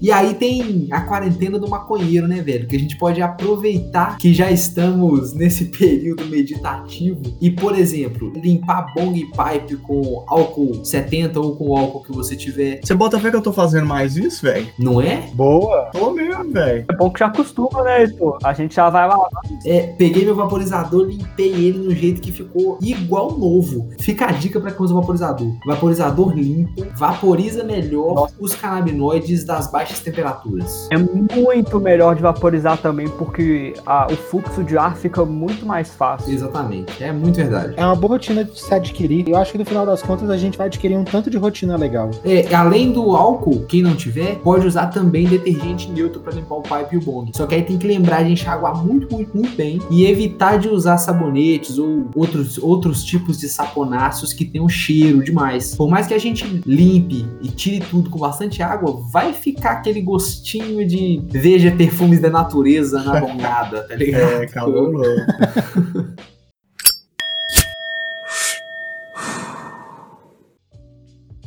E 0.00 0.10
aí 0.10 0.32
tem 0.32 0.88
a 0.90 1.02
quarentena 1.02 1.58
do 1.58 1.68
maconheiro, 1.68 2.26
né, 2.26 2.40
velho? 2.40 2.66
Que 2.66 2.74
a 2.74 2.78
gente 2.78 2.96
pode 2.96 3.20
aproveitar 3.20 4.16
que 4.16 4.32
já 4.32 4.50
estamos 4.50 5.34
nesse 5.34 5.66
período 5.66 6.24
meditativo 6.24 7.20
e, 7.38 7.50
por 7.50 7.78
exemplo, 7.78 8.32
limpar 8.34 8.86
bong 8.94 9.18
e 9.18 9.26
pipe 9.26 9.76
com 9.76 10.24
álcool 10.26 10.82
70 10.82 11.38
ou 11.38 11.54
com 11.54 11.68
o 11.68 11.76
álcool 11.76 12.02
que 12.02 12.12
você 12.12 12.34
tiver. 12.34 12.80
Você 12.82 12.94
bota 12.94 13.20
fé 13.20 13.30
que 13.30 13.36
eu 13.36 13.42
tô 13.42 13.52
fazendo 13.52 13.86
mais 13.86 14.16
isso, 14.16 14.46
velho? 14.46 14.66
Não 14.78 15.02
é? 15.02 15.28
Boa! 15.34 15.90
Tô 15.92 16.12
mesmo, 16.12 16.50
velho. 16.50 16.86
É 16.90 16.96
bom 16.96 17.10
que 17.10 17.20
já 17.20 17.26
acostuma, 17.26 17.82
né, 17.82 18.04
Heitor? 18.04 18.38
A 18.42 18.54
gente 18.54 18.74
já 18.74 18.88
vai 18.88 19.06
lá. 19.06 19.18
É, 19.66 19.88
peguei 19.98 20.24
meu 20.24 20.34
vaporizador, 20.34 21.08
limpei 21.08 21.52
ele 21.52 21.78
no 21.78 21.94
jeito 21.94 22.22
que 22.22 22.32
ficou 22.32 22.78
igual 22.80 23.36
novo. 23.36 23.90
Fica 23.98 24.26
a 24.26 24.32
dica 24.32 24.58
pra 24.58 24.70
quem 24.70 24.82
usa 24.82 24.94
vaporizador. 24.94 25.52
Vaporizador 25.66 26.32
limpo, 26.32 26.86
vaporiza 26.96 27.62
melhor 27.62 28.30
os 28.38 28.54
canabinoides 28.54 29.44
das 29.44 29.70
baixas 29.70 29.89
temperaturas. 29.98 30.86
É 30.90 30.96
muito 30.96 31.80
melhor 31.80 32.14
de 32.14 32.22
vaporizar 32.22 32.78
também, 32.78 33.08
porque 33.08 33.74
a- 33.84 34.06
o 34.10 34.16
fluxo 34.16 34.62
de 34.62 34.78
ar 34.78 34.96
fica 34.96 35.24
muito 35.24 35.66
mais 35.66 35.90
fácil. 35.90 36.32
Exatamente, 36.32 37.02
é 37.02 37.12
muito 37.12 37.36
verdade. 37.36 37.74
É 37.76 37.84
uma 37.84 37.96
boa 37.96 38.14
rotina 38.14 38.44
de 38.44 38.58
se 38.58 38.72
adquirir. 38.72 39.28
Eu 39.28 39.36
acho 39.36 39.52
que 39.52 39.58
no 39.58 39.64
final 39.64 39.84
das 39.84 40.02
contas 40.02 40.30
a 40.30 40.36
gente 40.36 40.56
vai 40.56 40.66
adquirir 40.68 40.96
um 40.96 41.04
tanto 41.04 41.28
de 41.30 41.36
rotina 41.36 41.76
legal. 41.76 42.10
É, 42.24 42.54
além 42.54 42.92
do 42.92 43.16
álcool, 43.16 43.64
quem 43.66 43.82
não 43.82 43.94
tiver, 43.96 44.36
pode 44.36 44.66
usar 44.66 44.86
também 44.88 45.26
detergente 45.26 45.90
neutro 45.90 46.20
pra 46.20 46.32
limpar 46.32 46.56
o 46.56 46.62
pipe 46.62 46.94
e 46.94 46.98
o 46.98 47.00
bong. 47.00 47.30
Só 47.34 47.46
que 47.46 47.54
aí 47.54 47.62
tem 47.62 47.78
que 47.78 47.86
lembrar 47.86 48.22
de 48.24 48.32
enxaguar 48.32 48.76
muito, 48.84 49.12
muito, 49.14 49.36
muito 49.36 49.56
bem 49.56 49.80
e 49.90 50.04
evitar 50.06 50.58
de 50.58 50.68
usar 50.68 50.98
sabonetes 50.98 51.78
ou 51.78 52.04
outros, 52.14 52.58
outros 52.58 53.02
tipos 53.04 53.38
de 53.38 53.48
saponáceos 53.48 54.32
que 54.32 54.44
tenham 54.44 54.68
cheiro 54.68 55.22
demais. 55.24 55.74
Por 55.74 55.88
mais 55.88 56.06
que 56.06 56.14
a 56.14 56.18
gente 56.18 56.44
limpe 56.66 57.26
e 57.40 57.48
tire 57.48 57.80
tudo 57.80 58.10
com 58.10 58.18
bastante 58.18 58.62
água, 58.62 59.00
vai 59.10 59.32
ficar 59.32 59.76
aquele 59.80 60.00
gostinho 60.02 60.86
de 60.86 61.20
veja 61.30 61.70
perfumes 61.72 62.20
da 62.20 62.30
natureza 62.30 63.02
na 63.02 63.18
bongada, 63.20 63.82
tá 63.88 63.94
ligado? 63.96 64.42
É, 64.42 64.46
calor 64.46 64.90
louco. 64.92 65.20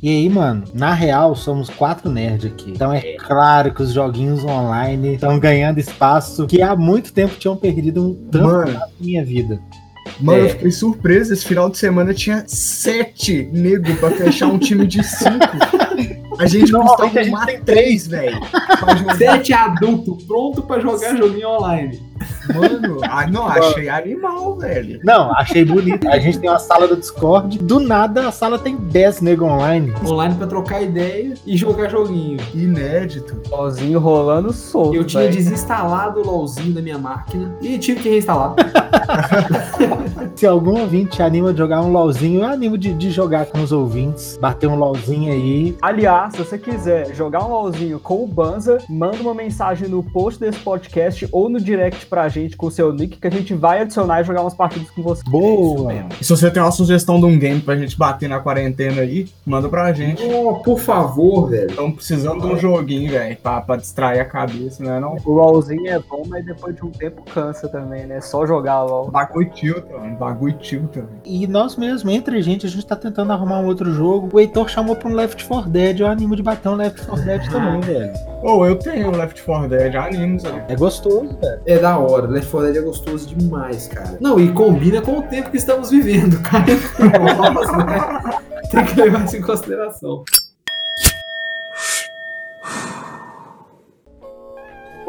E 0.02 0.10
aí, 0.10 0.28
mano, 0.28 0.66
na 0.74 0.94
real, 0.94 1.34
somos 1.34 1.70
quatro 1.70 2.12
nerds 2.12 2.52
aqui. 2.52 2.72
Então 2.72 2.92
é 2.92 3.14
claro 3.14 3.74
que 3.74 3.82
os 3.82 3.94
joguinhos 3.94 4.44
online 4.44 5.14
estão 5.14 5.40
ganhando 5.40 5.80
espaço 5.80 6.46
que 6.46 6.62
há 6.62 6.76
muito 6.76 7.14
tempo 7.14 7.36
tinham 7.40 7.56
perdido 7.56 8.10
um 8.10 8.14
tanto 8.30 8.44
Mano, 8.46 8.72
na 8.74 8.88
minha 9.00 9.24
vida. 9.24 9.62
mano, 10.20 10.40
É. 10.40 10.46
eu 10.46 10.50
fiquei 10.50 10.72
surpreso. 10.72 11.32
Esse 11.32 11.46
final 11.46 11.70
de 11.70 11.78
semana 11.78 12.14
tinha 12.14 12.44
sete 12.48 13.48
nego 13.54 13.96
pra 13.96 14.12
fechar 14.12 14.48
um 14.48 14.60
time 14.60 14.86
de 14.86 15.02
cinco. 15.04 15.40
A 16.40 16.46
gente 16.46 16.72
Nossa, 16.72 16.88
custava 17.04 17.20
a 17.20 17.24
gente 17.24 17.46
tem 17.46 17.62
três, 17.62 18.08
velho. 18.08 18.40
Sete 19.18 19.54
adulto 19.54 20.18
pronto 20.26 20.62
pra 20.62 20.80
jogar 20.80 21.16
joguinho 21.16 21.50
online. 21.50 22.14
Mano, 22.54 23.00
ah, 23.04 23.28
não, 23.28 23.48
achei 23.48 23.90
animal, 23.90 24.58
velho. 24.58 25.00
Não, 25.04 25.32
achei 25.34 25.64
bonito. 25.66 26.08
A 26.08 26.20
gente 26.20 26.40
tem 26.40 26.50
uma 26.50 26.60
sala 26.60 26.88
do 26.88 26.96
Discord. 26.96 27.58
Do 27.60 27.80
nada, 27.80 28.28
a 28.28 28.32
sala 28.32 28.60
tem 28.60 28.76
10 28.76 29.22
nego 29.22 29.46
online. 29.46 29.94
Online 30.06 30.36
pra 30.36 30.48
trocar 30.48 30.82
ideia 30.82 31.34
e 31.46 31.56
jogar 31.58 31.90
joguinho. 31.90 32.40
Inédito. 32.54 33.42
Sozinho 33.48 34.00
rolando 34.00 34.52
solto. 34.54 34.96
Eu 34.96 35.04
tinha 35.04 35.24
velho. 35.24 35.36
desinstalado 35.36 36.22
o 36.22 36.26
LOLzinho 36.26 36.74
da 36.74 36.82
minha 36.82 36.98
máquina 36.98 37.56
e 37.62 37.78
tive 37.78 38.02
que 38.02 38.10
reinstalar. 38.10 38.56
Se 40.36 40.46
algum 40.46 40.80
ouvinte 40.80 41.22
anima 41.22 41.52
de 41.52 41.60
jogar 41.60 41.82
um 41.82 41.92
LOLzinho, 41.92 42.42
eu 42.42 42.46
animo 42.46 42.78
de, 42.78 42.94
de 42.94 43.12
jogar 43.12 43.46
com 43.46 43.62
os 43.62 43.72
ouvintes. 43.72 44.38
Bater 44.42 44.68
um 44.68 44.76
LOLzinho 44.76 45.32
aí. 45.32 45.76
Aliás, 45.82 46.34
se 46.34 46.40
você 46.40 46.58
quiser 46.58 47.14
jogar 47.14 47.46
um 47.46 47.50
LOLzinho 47.50 48.00
com 48.00 48.24
o 48.24 48.28
Banza, 48.28 48.80
manda 48.90 49.18
uma 49.18 49.34
mensagem 49.34 49.88
no 49.88 50.04
post 50.04 50.40
desse 50.40 50.60
podcast 50.60 51.28
ou 51.32 51.50
no 51.50 51.60
direct 51.60 52.06
pra 52.06 52.28
gente 52.30 52.58
com 52.58 52.68
o 52.68 52.72
seu 52.72 52.94
nick 52.94 53.18
que 53.18 53.28
a 53.28 53.32
gente 53.32 53.54
vai 53.54 53.82
adicionar 53.82 54.22
e 54.22 54.24
jogar 54.24 54.42
umas 54.42 54.56
partidas 54.56 54.90
com 54.92 55.02
você. 55.02 55.24
Boa! 55.30 55.94
E 56.20 56.24
se 56.24 56.30
você 56.30 56.50
tem 56.50 56.62
uma 56.62 56.72
sugestão 56.72 57.20
de 57.20 57.26
um 57.26 57.38
game 57.38 57.62
pra 57.62 57.76
gente 57.76 57.98
bater 57.98 58.28
na 58.28 58.40
quarentena 58.40 59.02
aí, 59.02 59.28
manda 59.46 59.70
pra 59.70 59.94
gente. 59.94 60.24
Oh, 60.24 60.56
por 60.56 60.80
favor, 60.80 61.50
velho. 61.50 61.70
Estamos 61.70 61.96
precisando 61.96 62.42
de 62.42 62.48
um 62.48 62.58
joguinho, 62.58 63.12
velho, 63.12 63.38
pra, 63.38 63.62
pra 63.62 63.76
distrair 63.76 64.20
a 64.20 64.26
cabeça, 64.26 64.84
né? 64.84 65.00
Não, 65.00 65.18
O 65.26 65.34
LOLzinho 65.34 65.88
é 65.88 66.00
bom, 66.00 66.24
mas 66.28 66.46
depois 66.46 66.76
de 66.76 66.84
um 66.86 66.92
tempo 66.92 67.24
cansa 67.34 67.68
também, 67.68 68.06
né? 68.06 68.22
Só 68.22 68.46
jogar 68.46 68.84
LOL. 68.84 69.10
bagulho 69.12 69.50
tilta, 69.52 69.98
Bagulho 70.14 70.58
tilta, 70.58 71.02
velho. 71.02 71.22
E 71.26 71.48
nós 71.48 71.76
mesmo, 71.76 72.10
entre 72.10 72.38
a 72.38 72.42
gente, 72.42 72.66
a 72.66 72.70
gente 72.70 72.86
tá 72.86 72.96
tentando 72.96 73.32
arrumar 73.32 73.60
um 73.60 73.66
outro 73.66 73.92
jogo. 73.94 74.30
O 74.32 74.40
Heitor 74.40 74.70
chamou 74.70 74.96
pra 74.96 75.10
um 75.10 75.14
Left 75.14 75.46
4 75.46 75.70
Dead. 75.70 76.00
Eu 76.00 76.08
animo 76.08 76.36
de 76.36 76.44
bater 76.44 76.70
um 76.70 76.76
Left 76.76 77.06
4 77.06 77.26
Dead 77.26 77.50
também, 77.50 77.82
velho. 77.82 78.14
Ô, 78.42 78.66
eu 78.66 78.76
tenho 78.76 79.12
Left 79.12 79.42
4 79.44 79.70
Dead, 79.70 79.96
animes, 79.96 80.44
velho. 80.44 80.64
É 80.68 80.76
gostoso, 80.76 81.38
velho. 81.42 81.62
É 81.66 81.80
da 81.80 81.98
hora. 81.98 82.28
Left 82.28 82.50
4 82.50 82.72
Dead 82.72 82.84
é 82.84 82.86
gostoso 82.86 83.36
demais, 83.36 83.88
cara. 83.88 84.18
Não, 84.20 84.40
e 84.40 84.52
combina 84.52 85.02
com 85.02 85.20
o 85.20 85.24
tempo 85.24 85.52
que 85.52 85.58
estamos 85.58 85.90
vivendo, 85.92 86.42
cara. 86.42 86.66
Nossa, 87.54 87.78
né? 87.78 88.40
Tem 88.72 88.86
que 88.86 89.02
levar 89.02 89.26
isso 89.26 89.38
em 89.38 89.42
consideração. 89.42 90.24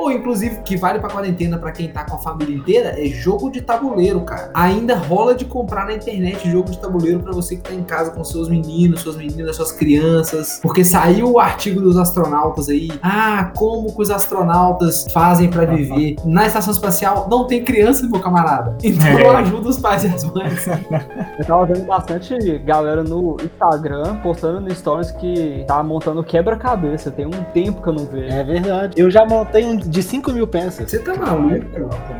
Ou, 0.04 0.12
inclusive, 0.12 0.60
que 0.62 0.76
vale 0.76 0.98
pra 0.98 1.08
quarentena 1.08 1.56
pra 1.56 1.72
quem 1.72 1.88
tá 1.88 2.04
com 2.04 2.16
a 2.16 2.18
família 2.18 2.54
inteira, 2.54 2.94
é 3.02 3.06
jogo 3.06 3.50
de 3.50 3.62
tabuleiro, 3.62 4.20
cara. 4.20 4.50
Ainda 4.52 4.94
rola 4.96 5.34
de 5.34 5.46
comprar 5.46 5.86
na 5.86 5.94
internet 5.94 6.46
jogo 6.50 6.70
de 6.70 6.78
tabuleiro 6.78 7.20
pra 7.20 7.32
você 7.32 7.56
que 7.56 7.62
tá 7.62 7.72
em 7.72 7.82
casa 7.82 8.10
com 8.10 8.22
seus 8.22 8.46
meninos, 8.50 9.00
suas 9.00 9.16
meninas, 9.16 9.56
suas 9.56 9.72
crianças. 9.72 10.60
Porque 10.62 10.84
saiu 10.84 11.32
o 11.32 11.38
artigo 11.38 11.80
dos 11.80 11.96
astronautas 11.96 12.68
aí. 12.68 12.90
Ah, 13.02 13.50
como 13.56 13.94
que 13.96 14.02
os 14.02 14.10
astronautas 14.10 15.06
fazem 15.10 15.48
pra 15.48 15.64
viver? 15.64 16.16
Na 16.22 16.46
estação 16.46 16.72
espacial 16.72 17.26
não 17.30 17.46
tem 17.46 17.64
criança, 17.64 18.06
meu 18.06 18.20
camarada. 18.20 18.76
Então 18.84 19.06
É. 19.08 19.36
ajuda 19.36 19.70
os 19.70 19.78
pais 19.78 20.04
e 20.04 20.08
as 20.08 20.22
mães. 20.24 20.66
Eu 21.38 21.44
tava 21.46 21.64
vendo 21.64 21.86
bastante 21.86 22.58
galera 22.58 23.02
no 23.02 23.36
Instagram 23.42 24.16
postando 24.16 24.60
no 24.60 24.74
Stories 24.74 25.10
que 25.12 25.64
tá 25.66 25.82
montando 25.82 26.22
quebra-cabeça. 26.22 27.10
Tem 27.10 27.26
um 27.26 27.30
tempo 27.52 27.80
que 27.82 27.88
eu 27.88 27.92
não 27.94 28.04
vejo. 28.04 28.34
É 28.34 28.44
verdade. 28.44 28.94
Eu 29.00 29.10
já 29.10 29.24
montei 29.24 29.64
um 29.64 29.76
de 29.94 30.02
5 30.02 30.32
mil 30.32 30.44
peças 30.46 30.90
Você 30.90 30.98
tá 30.98 31.14
maluco? 31.14 31.64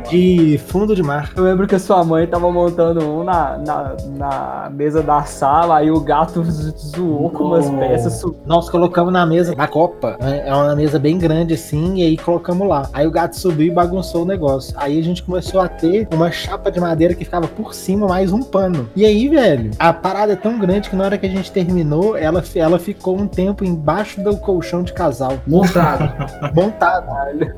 de 0.09 0.57
fundo 0.67 0.95
de 0.95 1.03
mar. 1.03 1.31
Eu 1.35 1.43
lembro 1.43 1.67
que 1.67 1.75
a 1.75 1.79
sua 1.79 2.03
mãe 2.05 2.25
tava 2.25 2.49
montando 2.49 3.03
um 3.03 3.23
na, 3.23 3.57
na, 3.57 3.95
na 4.15 4.69
mesa 4.73 5.01
da 5.03 5.23
sala, 5.23 5.77
aí 5.79 5.91
o 5.91 5.99
gato 5.99 6.41
zoou 6.43 7.29
com 7.29 7.43
umas 7.45 7.69
peças. 7.69 8.13
su- 8.13 8.33
Nós 8.45 8.69
colocamos 8.69 9.11
na 9.11 9.25
mesa 9.25 9.53
da 9.53 9.67
Copa. 9.67 10.15
né? 10.21 10.43
É 10.47 10.53
uma 10.53 10.73
mesa 10.75 10.97
bem 10.97 11.17
grande 11.17 11.53
assim, 11.55 11.95
e 11.97 12.03
aí 12.03 12.17
colocamos 12.17 12.65
lá. 12.67 12.87
Aí 12.93 13.05
o 13.05 13.11
gato 13.11 13.37
subiu 13.37 13.67
e 13.67 13.71
bagunçou 13.71 14.23
o 14.23 14.25
negócio. 14.25 14.73
Aí 14.77 14.97
a 14.97 15.03
gente 15.03 15.21
começou 15.23 15.59
a 15.59 15.67
ter 15.67 16.07
uma 16.13 16.31
chapa 16.31 16.71
de 16.71 16.79
madeira 16.79 17.13
que 17.13 17.25
ficava 17.25 17.47
por 17.47 17.73
cima, 17.73 18.07
mais 18.07 18.31
um 18.31 18.41
pano. 18.41 18.87
E 18.95 19.05
aí, 19.05 19.27
velho, 19.27 19.71
a 19.77 19.91
parada 19.91 20.31
é 20.31 20.35
tão 20.37 20.57
grande 20.59 20.89
que 20.89 20.95
na 20.95 21.03
hora 21.03 21.17
que 21.17 21.25
a 21.25 21.29
gente 21.29 21.51
terminou, 21.51 22.15
ela, 22.15 22.41
ela 22.55 22.79
ficou 22.79 23.17
um 23.19 23.27
tempo 23.27 23.65
embaixo 23.65 24.21
do 24.21 24.37
colchão 24.37 24.81
de 24.81 24.93
casal, 24.93 25.33
Montado. 25.45 26.09
montado. 26.55 27.05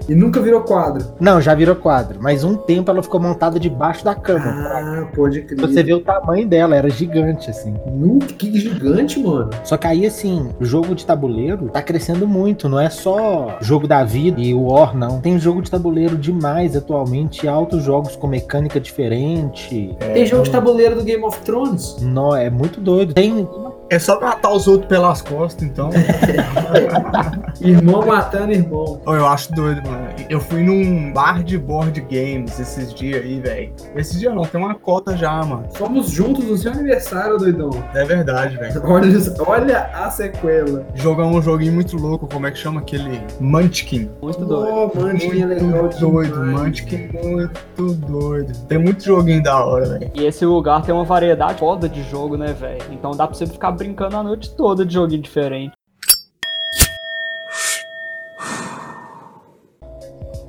E 0.07 0.15
nunca 0.15 0.39
virou 0.39 0.61
quadro. 0.61 1.05
Não, 1.19 1.41
já 1.41 1.53
virou 1.53 1.75
quadro. 1.75 2.17
Mas 2.21 2.43
um 2.43 2.55
tempo 2.55 2.89
ela 2.89 3.03
ficou 3.03 3.19
montada 3.19 3.59
debaixo 3.59 4.05
da 4.05 4.15
cama. 4.15 4.45
Ah, 4.45 5.07
pode 5.13 5.41
crer. 5.41 5.59
Você 5.59 5.83
vê 5.83 5.93
o 5.93 5.99
tamanho 5.99 6.47
dela, 6.47 6.75
era 6.75 6.89
gigante, 6.89 7.49
assim. 7.49 7.75
Nu, 7.87 8.19
que 8.19 8.57
gigante, 8.57 9.19
mano. 9.19 9.49
Só 9.63 9.75
que 9.75 9.85
aí, 9.85 10.05
assim, 10.05 10.49
o 10.59 10.65
jogo 10.65 10.95
de 10.95 11.05
tabuleiro 11.05 11.69
tá 11.69 11.81
crescendo 11.81 12.27
muito. 12.27 12.69
Não 12.69 12.79
é 12.79 12.89
só 12.89 13.57
jogo 13.61 13.87
da 13.87 14.03
vida 14.03 14.39
e 14.39 14.53
o 14.53 14.67
War, 14.67 14.95
não. 14.95 15.19
Tem 15.19 15.37
jogo 15.37 15.61
de 15.61 15.69
tabuleiro 15.69 16.17
demais 16.17 16.75
atualmente. 16.75 17.47
Altos 17.47 17.83
jogos 17.83 18.15
com 18.15 18.27
mecânica 18.27 18.79
diferente. 18.79 19.95
Tem 19.99 20.25
jogo 20.25 20.43
de 20.43 20.51
tabuleiro 20.51 20.95
do 20.95 21.03
Game 21.03 21.23
of 21.23 21.39
Thrones. 21.41 21.97
Não, 22.01 22.35
é 22.35 22.49
muito 22.49 22.79
doido. 22.79 23.13
Tem. 23.13 23.47
É 23.89 23.98
só 23.98 24.20
matar 24.20 24.51
os 24.51 24.67
outros 24.67 24.88
pelas 24.88 25.22
costas, 25.22 25.63
então. 25.63 25.89
Irmão 27.62 28.06
matando 28.06 28.51
irmão. 28.51 29.01
Eu 29.06 29.25
acho 29.25 29.51
doido, 29.53 29.82
mano. 29.88 30.08
Eu 30.29 30.39
fui 30.39 30.62
num 30.62 31.12
bar 31.13 31.41
de 31.44 31.58
board 31.58 32.00
games 32.01 32.60
esses 32.60 32.94
dias 32.94 33.24
aí, 33.24 33.39
velho. 33.39 33.72
Esses 33.96 34.20
dias 34.20 34.34
não, 34.36 34.44
tem 34.44 34.60
uma 34.60 34.75
cota 34.75 35.15
já, 35.15 35.44
mano. 35.44 35.65
Fomos 35.74 36.10
juntos 36.10 36.44
no 36.46 36.58
seu 36.58 36.72
aniversário, 36.72 37.38
doidão. 37.38 37.70
É 37.94 38.03
verdade, 38.03 38.58
velho. 38.58 38.82
Olha, 38.88 39.08
olha 39.46 39.89
a 39.94 40.10
sequela. 40.12 40.86
Jogamos 40.96 41.38
um 41.38 41.41
joguinho 41.41 41.74
muito 41.74 41.96
louco, 41.98 42.27
como 42.27 42.46
é 42.48 42.51
que 42.51 42.58
chama 42.58 42.82
aquele? 42.82 43.22
Munchkin. 43.39 44.10
Muito 44.22 44.46
doido. 44.46 44.91
Oh, 44.96 45.00
mano, 45.00 45.20
tinha 45.20 45.46
legal 45.46 45.70
Muito 45.70 46.00
doido, 46.00 46.34
demais. 46.34 46.62
Munchkin 46.62 47.10
muito 47.13 47.94
doido. 47.94 48.58
Tem 48.67 48.77
muito 48.77 49.03
joguinho 49.03 49.41
da 49.41 49.63
hora, 49.63 49.86
velho. 49.86 50.12
E 50.13 50.25
esse 50.25 50.46
lugar 50.46 50.82
tem 50.84 50.94
uma 50.94 51.03
variedade 51.03 51.60
foda 51.60 51.88
de 51.88 52.03
jogo, 52.03 52.38
né, 52.38 52.53
velho? 52.53 52.82
Então 52.91 53.12
dá 53.12 53.27
pra 53.27 53.36
você 53.36 53.46
ficar 53.46 53.72
brincando 53.77 54.17
a 54.17 54.24
noite 54.24 54.55
toda 54.55 54.86
de 54.86 54.93
joguinho 54.93 55.22
diferente. 55.22 55.76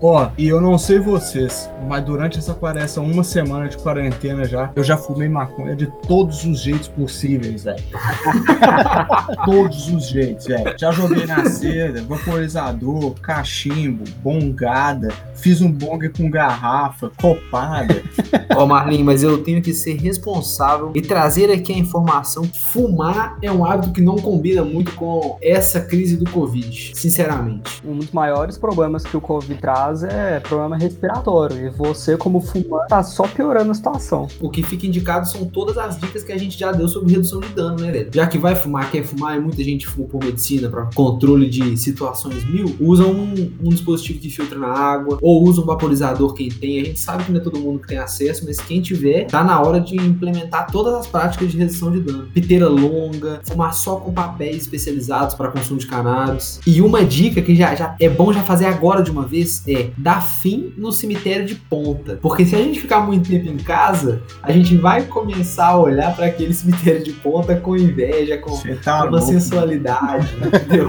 Ó, 0.00 0.30
e 0.38 0.46
eu 0.46 0.60
não 0.60 0.78
sei 0.78 1.00
vocês, 1.00 1.68
mas 1.88 2.04
durante 2.04 2.38
essa 2.38 2.54
quaresma, 2.54 3.02
uma 3.02 3.24
semana 3.24 3.68
de 3.68 3.76
quarentena 3.78 4.44
já, 4.44 4.70
eu 4.76 4.84
já 4.84 4.96
fumei 4.96 5.28
maconha 5.28 5.74
de 5.74 5.86
todos 6.06 6.44
os 6.44 6.60
jeitos 6.60 6.86
possíveis, 6.86 7.64
velho. 7.64 7.82
todos 9.44 9.88
os 9.88 10.08
jeitos, 10.08 10.46
velho. 10.46 10.72
Já 10.78 10.92
joguei 10.92 11.26
na 11.26 11.44
seda, 11.46 12.00
vaporizador, 12.02 13.14
cachimbo, 13.20 14.04
bongada, 14.22 15.08
fiz 15.34 15.60
um 15.60 15.70
bong 15.70 16.08
com 16.10 16.30
garrafa, 16.30 17.10
copada. 17.20 18.00
Ó, 18.56 18.66
Marlin, 18.66 19.02
mas 19.02 19.24
eu 19.24 19.42
tenho 19.42 19.60
que 19.60 19.74
ser 19.74 19.96
responsável 19.96 20.92
e 20.94 21.02
trazer 21.02 21.50
aqui 21.50 21.72
a 21.72 21.78
informação. 21.78 22.44
Fumar 22.44 23.36
é 23.42 23.50
um 23.50 23.64
hábito 23.64 23.92
que 23.92 24.00
não 24.00 24.16
combina 24.16 24.64
muito 24.64 24.92
com 24.92 25.38
essa 25.42 25.80
crise 25.80 26.16
do 26.16 26.30
Covid, 26.30 26.92
sinceramente. 26.94 27.82
Um 27.84 27.96
dos 27.96 28.12
maiores 28.12 28.56
problemas 28.56 29.02
que 29.02 29.16
o 29.16 29.20
Covid 29.20 29.60
traz 29.60 29.87
é 30.02 30.40
problema 30.40 30.76
respiratório. 30.76 31.66
E 31.66 31.70
você, 31.70 32.16
como 32.16 32.40
fumante, 32.40 32.88
tá 32.88 33.02
só 33.02 33.26
piorando 33.26 33.70
a 33.70 33.74
situação. 33.74 34.28
O 34.40 34.50
que 34.50 34.62
fica 34.62 34.86
indicado 34.86 35.28
são 35.28 35.44
todas 35.44 35.76
as 35.78 35.98
dicas 35.98 36.22
que 36.22 36.32
a 36.32 36.38
gente 36.38 36.58
já 36.58 36.72
deu 36.72 36.88
sobre 36.88 37.12
redução 37.12 37.40
de 37.40 37.48
dano, 37.48 37.80
né, 37.80 37.90
velho? 37.90 38.10
Já 38.12 38.26
que 38.26 38.38
vai 38.38 38.54
fumar, 38.54 38.90
quer 38.90 39.04
fumar, 39.04 39.36
e 39.36 39.40
muita 39.40 39.62
gente 39.62 39.86
fuma 39.86 40.08
por 40.08 40.24
medicina, 40.24 40.68
para 40.68 40.88
controle 40.94 41.48
de 41.48 41.76
situações 41.76 42.44
mil, 42.48 42.76
usa 42.80 43.04
um, 43.04 43.52
um 43.62 43.68
dispositivo 43.68 44.18
que 44.18 44.30
filtra 44.30 44.58
na 44.58 44.68
água, 44.68 45.18
ou 45.20 45.42
usa 45.44 45.60
um 45.60 45.64
vaporizador 45.64 46.34
quem 46.34 46.48
tem. 46.48 46.80
A 46.80 46.84
gente 46.84 47.00
sabe 47.00 47.24
que 47.24 47.32
não 47.32 47.40
é 47.40 47.42
todo 47.42 47.58
mundo 47.58 47.80
que 47.80 47.88
tem 47.88 47.98
acesso, 47.98 48.44
mas 48.46 48.58
quem 48.58 48.80
tiver, 48.80 49.26
tá 49.26 49.42
na 49.42 49.60
hora 49.60 49.80
de 49.80 49.96
implementar 49.96 50.70
todas 50.70 50.94
as 50.94 51.06
práticas 51.06 51.50
de 51.50 51.58
redução 51.58 51.90
de 51.90 52.00
dano. 52.00 52.28
Piteira 52.32 52.68
longa, 52.68 53.40
fumar 53.44 53.74
só 53.74 53.96
com 53.96 54.12
papéis 54.12 54.62
especializados 54.62 55.34
para 55.34 55.50
consumo 55.50 55.78
de 55.78 55.86
cannabis. 55.86 56.60
E 56.66 56.80
uma 56.80 57.04
dica 57.04 57.40
que 57.40 57.54
já, 57.54 57.74
já 57.74 57.96
é 58.00 58.08
bom 58.08 58.32
já 58.32 58.42
fazer 58.42 58.66
agora 58.66 59.02
de 59.02 59.10
uma 59.10 59.26
vez 59.26 59.62
é 59.66 59.77
dar 59.96 60.22
fim 60.22 60.72
no 60.76 60.92
cemitério 60.92 61.46
de 61.46 61.54
ponta. 61.54 62.18
Porque 62.20 62.44
se 62.44 62.54
a 62.54 62.58
gente 62.58 62.80
ficar 62.80 63.00
muito 63.00 63.28
tempo 63.28 63.48
em 63.48 63.56
casa, 63.56 64.22
a 64.42 64.52
gente 64.52 64.76
vai 64.76 65.02
começar 65.04 65.68
a 65.68 65.78
olhar 65.78 66.14
para 66.14 66.26
aquele 66.26 66.52
cemitério 66.54 67.02
de 67.02 67.12
ponta 67.12 67.56
com 67.56 67.76
inveja, 67.76 68.38
com 68.38 68.56
tá 68.82 69.04
uma 69.04 69.10
louco. 69.10 69.26
sensualidade, 69.26 70.28
entendeu? 70.36 70.88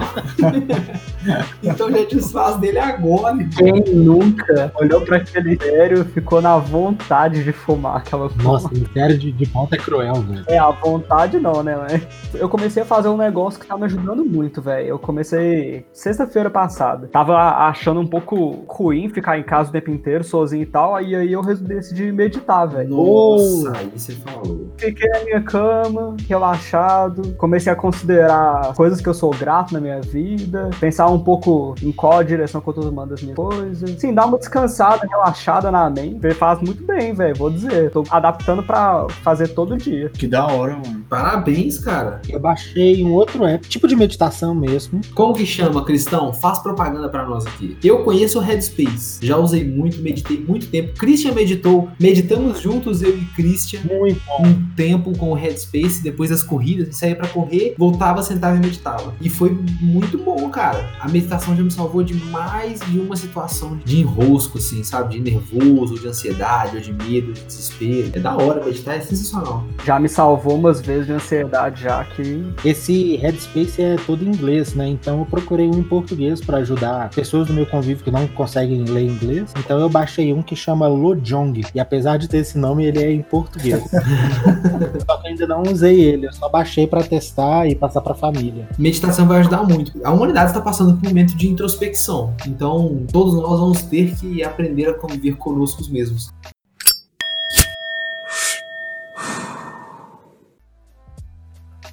então 1.64 1.92
já 1.92 2.04
desfaz 2.06 2.58
dele 2.58 2.80
agora. 2.80 3.38
Quem 3.58 3.84
nunca 3.94 4.72
olhou 4.80 5.02
pra 5.02 5.18
aquele 5.18 5.58
sério 5.58 6.06
ficou 6.06 6.42
na 6.42 6.58
vontade 6.58 7.44
de 7.44 7.52
fumar 7.52 7.98
aquela 7.98 8.30
Nossa, 8.44 8.70
sério 8.94 9.18
de, 9.18 9.32
de 9.32 9.46
ponta 9.46 9.76
é 9.76 9.80
cruel, 9.80 10.16
velho. 10.16 10.44
É, 10.48 10.58
a 10.58 10.70
vontade 10.70 11.40
não, 11.40 11.64
né, 11.64 11.76
mas 11.78 12.08
eu 12.34 12.50
comecei 12.50 12.84
a 12.84 12.86
fazer 12.86 13.10
um 13.10 13.18
negócio 13.18 13.60
que 13.60 13.66
tá 13.66 13.78
me 13.78 13.86
ajudando 13.86 14.24
muito, 14.26 14.62
velho. 14.62 14.88
Eu 14.88 15.00
comecei 15.00 15.86
sexta-feira 15.94 16.50
passada. 16.50 17.08
Tava 17.08 17.36
achando 17.68 18.00
um 18.00 18.08
pouco 18.08 18.64
ruim 18.80 19.10
ficar 19.10 19.38
em 19.38 19.44
casa 19.44 19.70
o 19.70 19.72
tempo 19.72 19.92
inteiro, 19.92 20.24
sozinho 20.24 20.64
e 20.64 20.66
tal, 20.66 20.96
aí, 20.96 21.16
aí 21.16 21.34
eu 21.34 21.42
resolvi 21.42 21.76
decidir 21.76 22.14
meditar, 22.14 22.66
velho. 22.66 22.90
Nossa, 22.90 23.78
aí 23.78 23.92
você 23.94 24.14
falou. 24.14 24.70
Fiquei 24.78 25.10
na 25.10 25.24
minha 25.26 25.42
cama, 25.42 26.16
relaxado, 26.28 27.36
comecei 27.38 27.72
a 27.72 27.76
considerar 27.76 28.74
coisas 28.76 29.02
que 29.02 29.10
eu 29.10 29.14
sou 29.14 29.32
grato 29.32 29.74
na 29.74 29.82
minha 29.82 30.00
vida, 30.02 30.70
pensar 30.80 31.08
um 31.08 31.20
pouco 31.20 31.76
em 31.84 31.92
qual 31.92 32.20
a 32.20 32.24
direção 32.24 32.62
que 32.62 32.70
eu 32.70 32.74
tô 32.74 32.82
tomando 32.82 33.14
as 33.14 33.22
minhas 33.22 33.36
coisas. 33.36 33.90
Sim, 34.00 34.14
dar 34.14 34.26
uma 34.26 34.38
descansada, 34.38 35.06
relaxada 35.08 35.70
na 35.70 35.90
mente. 35.90 36.34
Faz 36.34 36.62
muito 36.62 36.84
bem, 36.86 37.14
velho, 37.14 37.36
vou 37.36 37.50
dizer. 37.50 37.92
Tô 37.92 38.04
adaptando 38.10 38.64
pra 38.64 39.08
fazer 39.24 39.50
todo 39.50 39.78
dia. 39.78 40.10
Que 40.10 40.28
da 40.28 40.48
hora, 40.48 40.74
mano. 40.74 41.04
Parabéns, 41.10 41.80
cara. 41.80 42.22
Eu 42.30 42.40
baixei 42.40 43.04
um 43.04 43.14
outro 43.14 43.44
app, 43.46 43.68
tipo 43.68 43.88
de 43.88 43.96
meditação 43.96 44.56
mesmo. 44.56 45.02
Como 45.14 45.34
que 45.34 45.46
chama, 45.46 45.84
Cristão? 45.84 46.32
Faz 46.34 46.60
propaganda 46.60 47.10
pra 47.10 47.26
nós 47.26 47.46
aqui. 47.46 47.78
Eu 47.84 48.04
conheço 48.04 48.40
o 48.40 48.42
Headspace. 48.70 49.26
Já 49.26 49.38
usei 49.38 49.64
muito, 49.66 50.00
meditei 50.02 50.38
muito 50.38 50.68
tempo. 50.68 50.94
Christian 50.98 51.34
meditou. 51.34 51.90
Meditamos 52.00 52.62
juntos, 52.62 53.02
eu 53.02 53.18
e 53.18 53.26
Christian. 53.36 53.82
Muito 53.84 54.22
bom. 54.26 54.48
um 54.48 54.66
tempo 54.76 55.18
com 55.18 55.32
o 55.32 55.34
Headspace, 55.34 56.02
depois 56.02 56.30
das 56.30 56.44
corridas, 56.44 56.96
saía 56.96 57.16
pra 57.16 57.28
correr, 57.28 57.76
voltava, 57.78 58.22
sentava 58.24 58.56
e 58.58 58.60
meditava. 58.60 59.14
E 59.22 59.30
foi 59.30 59.58
muito 59.82 60.18
bom, 60.18 60.50
cara. 60.50 60.90
A 61.00 61.08
meditação 61.08 61.56
já 61.56 61.64
me 61.64 61.72
salvou 61.72 62.04
de 62.04 62.14
mais 62.14 62.80
de 62.82 63.00
uma 63.00 63.16
situação 63.16 63.80
de 63.84 64.00
enrosco, 64.00 64.58
assim, 64.58 64.84
sabe? 64.84 65.20
De 65.20 65.32
nervoso, 65.32 66.00
de 66.00 66.08
ansiedade, 66.08 66.78
ou 66.78 66.82
de 66.82 66.94
medo, 66.94 67.34
de 67.34 67.42
desespero. 67.42 68.12
É 68.14 68.20
da 68.20 68.36
hora, 68.36 68.64
meditar 68.64 68.96
é 68.98 69.02
sensacional. 69.02 69.66
Já 69.86 70.00
me 70.00 70.10
salvou 70.10 70.56
umas 70.56 70.82
vezes 70.82 71.08
de 71.08 71.14
ansiedade, 71.14 71.84
já 71.84 72.04
que 72.04 72.44
Esse 72.64 73.16
Headspace 73.18 73.82
é 73.82 73.96
todo 74.06 74.24
em 74.24 74.30
inglês, 74.30 74.74
né? 74.74 74.88
Então 74.88 75.20
eu 75.20 75.26
procurei 75.26 75.68
um 75.68 75.80
em 75.80 75.84
português 75.84 76.42
pra 76.42 76.58
ajudar 76.58 77.10
pessoas 77.10 77.48
do 77.48 77.54
meu 77.54 77.66
convívio 77.66 78.04
que 78.04 78.12
não 78.12 78.28
conseguem 78.28 78.59
ler 78.68 79.04
inglês. 79.04 79.54
Então 79.58 79.80
eu 79.80 79.90
baixei 79.90 80.34
um 80.34 80.42
que 80.42 80.56
chama 80.56 80.88
Lojong. 80.88 81.62
E 81.74 81.80
apesar 81.80 82.18
de 82.18 82.28
ter 82.28 82.40
esse 82.40 82.58
nome, 82.58 82.86
ele 82.86 83.04
é 83.04 83.12
em 83.12 83.22
português. 83.22 83.84
só 85.06 85.18
que 85.18 85.28
eu 85.28 85.32
ainda 85.32 85.48
não 85.48 85.64
usei 85.64 86.02
ele, 86.02 86.28
eu 86.28 86.34
só 86.34 86.50
baixei 86.50 86.88
pra 86.88 87.04
testar 87.04 87.68
e 87.68 87.76
passar 87.76 88.02
pra 88.02 88.14
família. 88.14 88.68
Meditação 88.78 89.28
vai 89.28 89.40
ajudar 89.40 89.64
muito. 89.64 89.94
A 90.04 90.12
humanidade 90.12 90.52
está 90.52 90.62
passando 90.62 90.98
por 90.98 91.06
um 91.06 91.10
momento 91.10 91.36
de 91.36 91.48
introspecção. 91.48 92.34
Então, 92.48 93.06
todos 93.12 93.34
nós 93.36 93.60
vamos 93.60 93.82
ter 93.84 94.16
que 94.16 94.44
aprender 94.44 94.88
a 94.88 94.94
conviver 94.94 95.36
conosco 95.36 95.82
mesmos. 95.90 96.32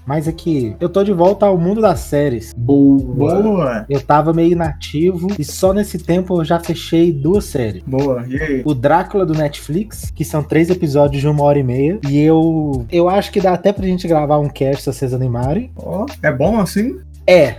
Mas 0.07 0.29
aqui, 0.29 0.77
eu 0.79 0.89
tô 0.89 1.03
de 1.03 1.13
volta 1.13 1.47
ao 1.47 1.59
mundo 1.59 1.81
das 1.81 2.01
séries. 2.01 2.55
Boa. 2.57 2.97
Boa, 3.43 3.87
Eu 3.89 4.01
tava 4.01 4.33
meio 4.33 4.53
inativo 4.53 5.27
e 5.39 5.45
só 5.45 5.73
nesse 5.73 5.99
tempo 5.99 6.41
eu 6.41 6.45
já 6.45 6.61
fechei 6.61 7.13
duas 7.13 7.45
séries. 7.45 7.83
boa. 7.85 8.25
E 8.29 8.41
aí? 8.41 8.63
O 8.65 8.73
Drácula 8.73 9.27
do 9.27 9.35
Netflix, 9.35 10.11
que 10.15 10.25
são 10.25 10.43
três 10.43 10.71
episódios 10.71 11.21
de 11.21 11.29
uma 11.29 11.43
hora 11.43 11.59
e 11.59 11.63
meia. 11.63 11.99
E 12.09 12.19
eu. 12.21 12.87
Eu 12.91 13.09
acho 13.09 13.33
que 13.33 13.41
dá 13.41 13.53
até 13.53 13.73
pra 13.73 13.85
gente 13.87 14.07
gravar 14.07 14.39
um 14.39 14.49
cast 14.49 14.83
se 14.83 14.93
vocês 14.93 15.13
animarem. 15.13 15.71
Ó, 15.77 16.07
é 16.23 16.31
bom 16.31 16.59
assim? 16.61 16.99
É. 17.27 17.55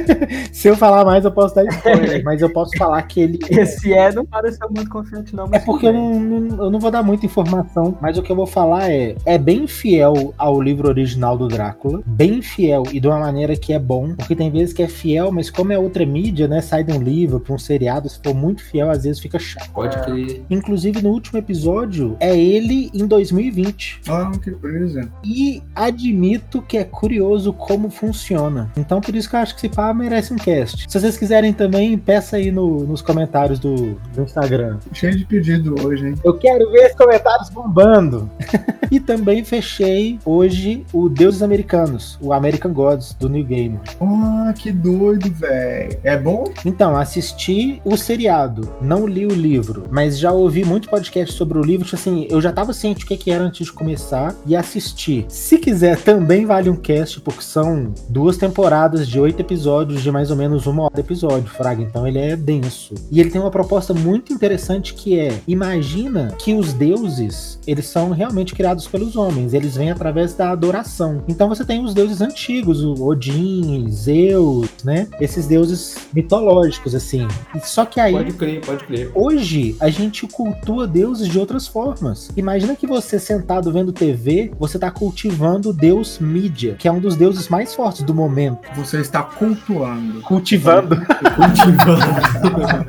se 0.52 0.68
eu 0.68 0.76
falar 0.76 1.04
mais, 1.04 1.24
eu 1.24 1.32
posso 1.32 1.54
dar 1.54 1.64
spoiler, 1.66 2.22
mas 2.24 2.40
eu 2.40 2.50
posso 2.50 2.76
falar 2.78 3.02
que 3.02 3.20
ele. 3.20 3.38
esse 3.50 3.92
é 3.92 4.12
não 4.12 4.24
pareceu 4.24 4.68
muito 4.70 4.88
confiante, 4.90 5.34
não. 5.34 5.48
É 5.52 5.58
porque 5.58 5.86
eu 5.86 5.92
não, 5.92 6.18
não- 6.20 6.64
eu 6.64 6.70
não 6.70 6.80
vou 6.80 6.90
dar 6.90 7.02
muita 7.02 7.26
informação, 7.26 7.96
mas 8.00 8.16
o 8.18 8.22
que 8.22 8.30
eu 8.32 8.36
vou 8.36 8.46
falar 8.46 8.90
é 8.90 9.14
é 9.26 9.36
bem 9.38 9.66
fiel 9.66 10.34
ao 10.38 10.60
livro 10.60 10.88
original 10.88 11.36
do 11.36 11.48
Drácula, 11.48 12.00
bem 12.06 12.40
fiel 12.42 12.84
e 12.92 12.98
de 13.00 13.06
uma 13.08 13.18
maneira 13.18 13.56
que 13.56 13.72
é 13.72 13.78
bom, 13.78 14.14
porque 14.14 14.34
tem 14.36 14.50
vezes 14.50 14.72
que 14.72 14.82
é 14.82 14.88
fiel, 14.88 15.30
mas 15.32 15.50
como 15.50 15.72
é 15.72 15.78
outra 15.78 16.04
mídia, 16.06 16.48
né, 16.48 16.60
sai 16.60 16.82
de 16.84 16.92
um 16.92 17.02
livro 17.02 17.40
para 17.40 17.54
um 17.54 17.58
seriado, 17.58 18.08
se 18.08 18.20
for 18.22 18.34
muito 18.34 18.62
fiel, 18.64 18.90
às 18.90 19.04
vezes 19.04 19.20
fica 19.20 19.38
chato. 19.38 19.70
Pode 19.72 20.00
crer. 20.02 20.42
Inclusive 20.50 21.02
no 21.02 21.10
último 21.10 21.38
episódio 21.38 22.16
é 22.20 22.36
ele 22.38 22.90
em 22.94 23.06
2020 23.06 24.00
Ah, 24.08 24.30
que 24.42 24.50
brisa. 24.50 25.08
e 25.24 25.62
admito 25.74 26.62
que 26.62 26.78
é 26.78 26.84
curioso 26.84 27.52
como 27.52 27.90
funciona. 27.90 28.70
Então 28.76 29.00
por 29.10 29.16
isso 29.16 29.28
que 29.28 29.34
eu 29.34 29.40
acho 29.40 29.54
que 29.56 29.66
esse 29.66 29.74
pá 29.74 29.92
merece 29.92 30.32
um 30.32 30.36
cast. 30.36 30.86
Se 30.88 31.00
vocês 31.00 31.16
quiserem 31.16 31.52
também, 31.52 31.98
peça 31.98 32.36
aí 32.36 32.52
no, 32.52 32.84
nos 32.84 33.02
comentários 33.02 33.58
do, 33.58 33.94
do 34.14 34.22
Instagram. 34.22 34.78
Cheio 34.92 35.16
de 35.16 35.24
pedido 35.24 35.74
hoje, 35.84 36.08
hein? 36.08 36.14
Eu 36.22 36.34
quero 36.34 36.70
ver 36.70 36.90
os 36.90 36.94
comentários 36.94 37.50
bombando. 37.50 38.30
e 38.90 39.00
também 39.00 39.44
fechei 39.44 40.18
hoje 40.24 40.84
o 40.92 41.08
Deuses 41.08 41.42
Americanos, 41.42 42.18
o 42.20 42.32
American 42.32 42.72
Gods, 42.72 43.14
do 43.14 43.28
New 43.28 43.44
Game. 43.44 43.80
Ah, 44.00 44.54
que 44.56 44.70
doido, 44.70 45.28
velho. 45.32 45.98
É 46.04 46.16
bom? 46.16 46.44
Então, 46.64 46.96
assisti 46.96 47.80
o 47.84 47.96
seriado, 47.96 48.72
não 48.80 49.06
li 49.06 49.26
o 49.26 49.34
livro, 49.34 49.84
mas 49.90 50.18
já 50.18 50.30
ouvi 50.30 50.64
muito 50.64 50.88
podcast 50.88 51.34
sobre 51.34 51.58
o 51.58 51.62
livro. 51.62 51.84
Tipo 51.84 51.96
assim, 51.96 52.28
eu 52.30 52.40
já 52.40 52.52
tava 52.52 52.72
ciente 52.72 53.04
o 53.04 53.08
que, 53.08 53.16
que 53.16 53.30
era 53.30 53.42
antes 53.42 53.66
de 53.66 53.72
começar 53.72 54.34
e 54.46 54.54
assisti. 54.54 55.26
Se 55.28 55.58
quiser, 55.58 55.96
também 55.98 56.46
vale 56.46 56.70
um 56.70 56.76
cast, 56.76 57.20
porque 57.20 57.42
são 57.42 57.92
duas 58.08 58.36
temporadas 58.36 58.99
de 59.08 59.18
oito 59.20 59.40
episódios, 59.40 60.02
de 60.02 60.10
mais 60.10 60.30
ou 60.30 60.36
menos 60.36 60.66
uma 60.66 60.84
hora 60.84 60.94
de 60.94 61.00
episódio, 61.00 61.48
Fraga. 61.48 61.82
Então 61.82 62.06
ele 62.06 62.18
é 62.18 62.36
denso. 62.36 62.94
E 63.10 63.20
ele 63.20 63.30
tem 63.30 63.40
uma 63.40 63.50
proposta 63.50 63.92
muito 63.94 64.32
interessante 64.32 64.94
que 64.94 65.18
é: 65.18 65.40
imagina 65.46 66.34
que 66.38 66.54
os 66.54 66.72
deuses, 66.72 67.58
eles 67.66 67.86
são 67.86 68.10
realmente 68.10 68.54
criados 68.54 68.86
pelos 68.86 69.16
homens, 69.16 69.54
eles 69.54 69.76
vêm 69.76 69.90
através 69.90 70.34
da 70.34 70.50
adoração. 70.50 71.22
Então 71.28 71.48
você 71.48 71.64
tem 71.64 71.84
os 71.84 71.94
deuses 71.94 72.20
antigos, 72.20 72.82
o 72.82 72.94
Odin, 73.04 73.88
Zeus, 73.90 74.68
né? 74.84 75.08
Esses 75.20 75.46
deuses 75.46 75.96
mitológicos, 76.12 76.94
assim. 76.94 77.26
Só 77.62 77.84
que 77.84 78.00
aí. 78.00 78.12
Pode 78.12 78.32
crer, 78.32 78.60
pode 78.64 78.84
crer. 78.84 79.10
Hoje 79.14 79.76
a 79.80 79.88
gente 79.88 80.26
cultua 80.26 80.86
deuses 80.86 81.28
de 81.28 81.38
outras 81.38 81.66
formas. 81.66 82.30
Imagina 82.36 82.76
que 82.76 82.86
você 82.86 83.18
sentado 83.18 83.72
vendo 83.72 83.92
TV, 83.92 84.50
você 84.58 84.78
tá 84.78 84.90
cultivando 84.90 85.70
o 85.70 85.72
deus 85.72 86.18
mídia, 86.18 86.74
que 86.78 86.88
é 86.88 86.92
um 86.92 87.00
dos 87.00 87.16
deuses 87.16 87.48
mais 87.48 87.74
fortes 87.74 88.02
do 88.02 88.14
momento. 88.14 88.68
Você 88.76 88.89
está 88.98 89.22
cultuando. 89.22 90.20
Cultivando. 90.22 90.96
Cultivando. 91.36 92.86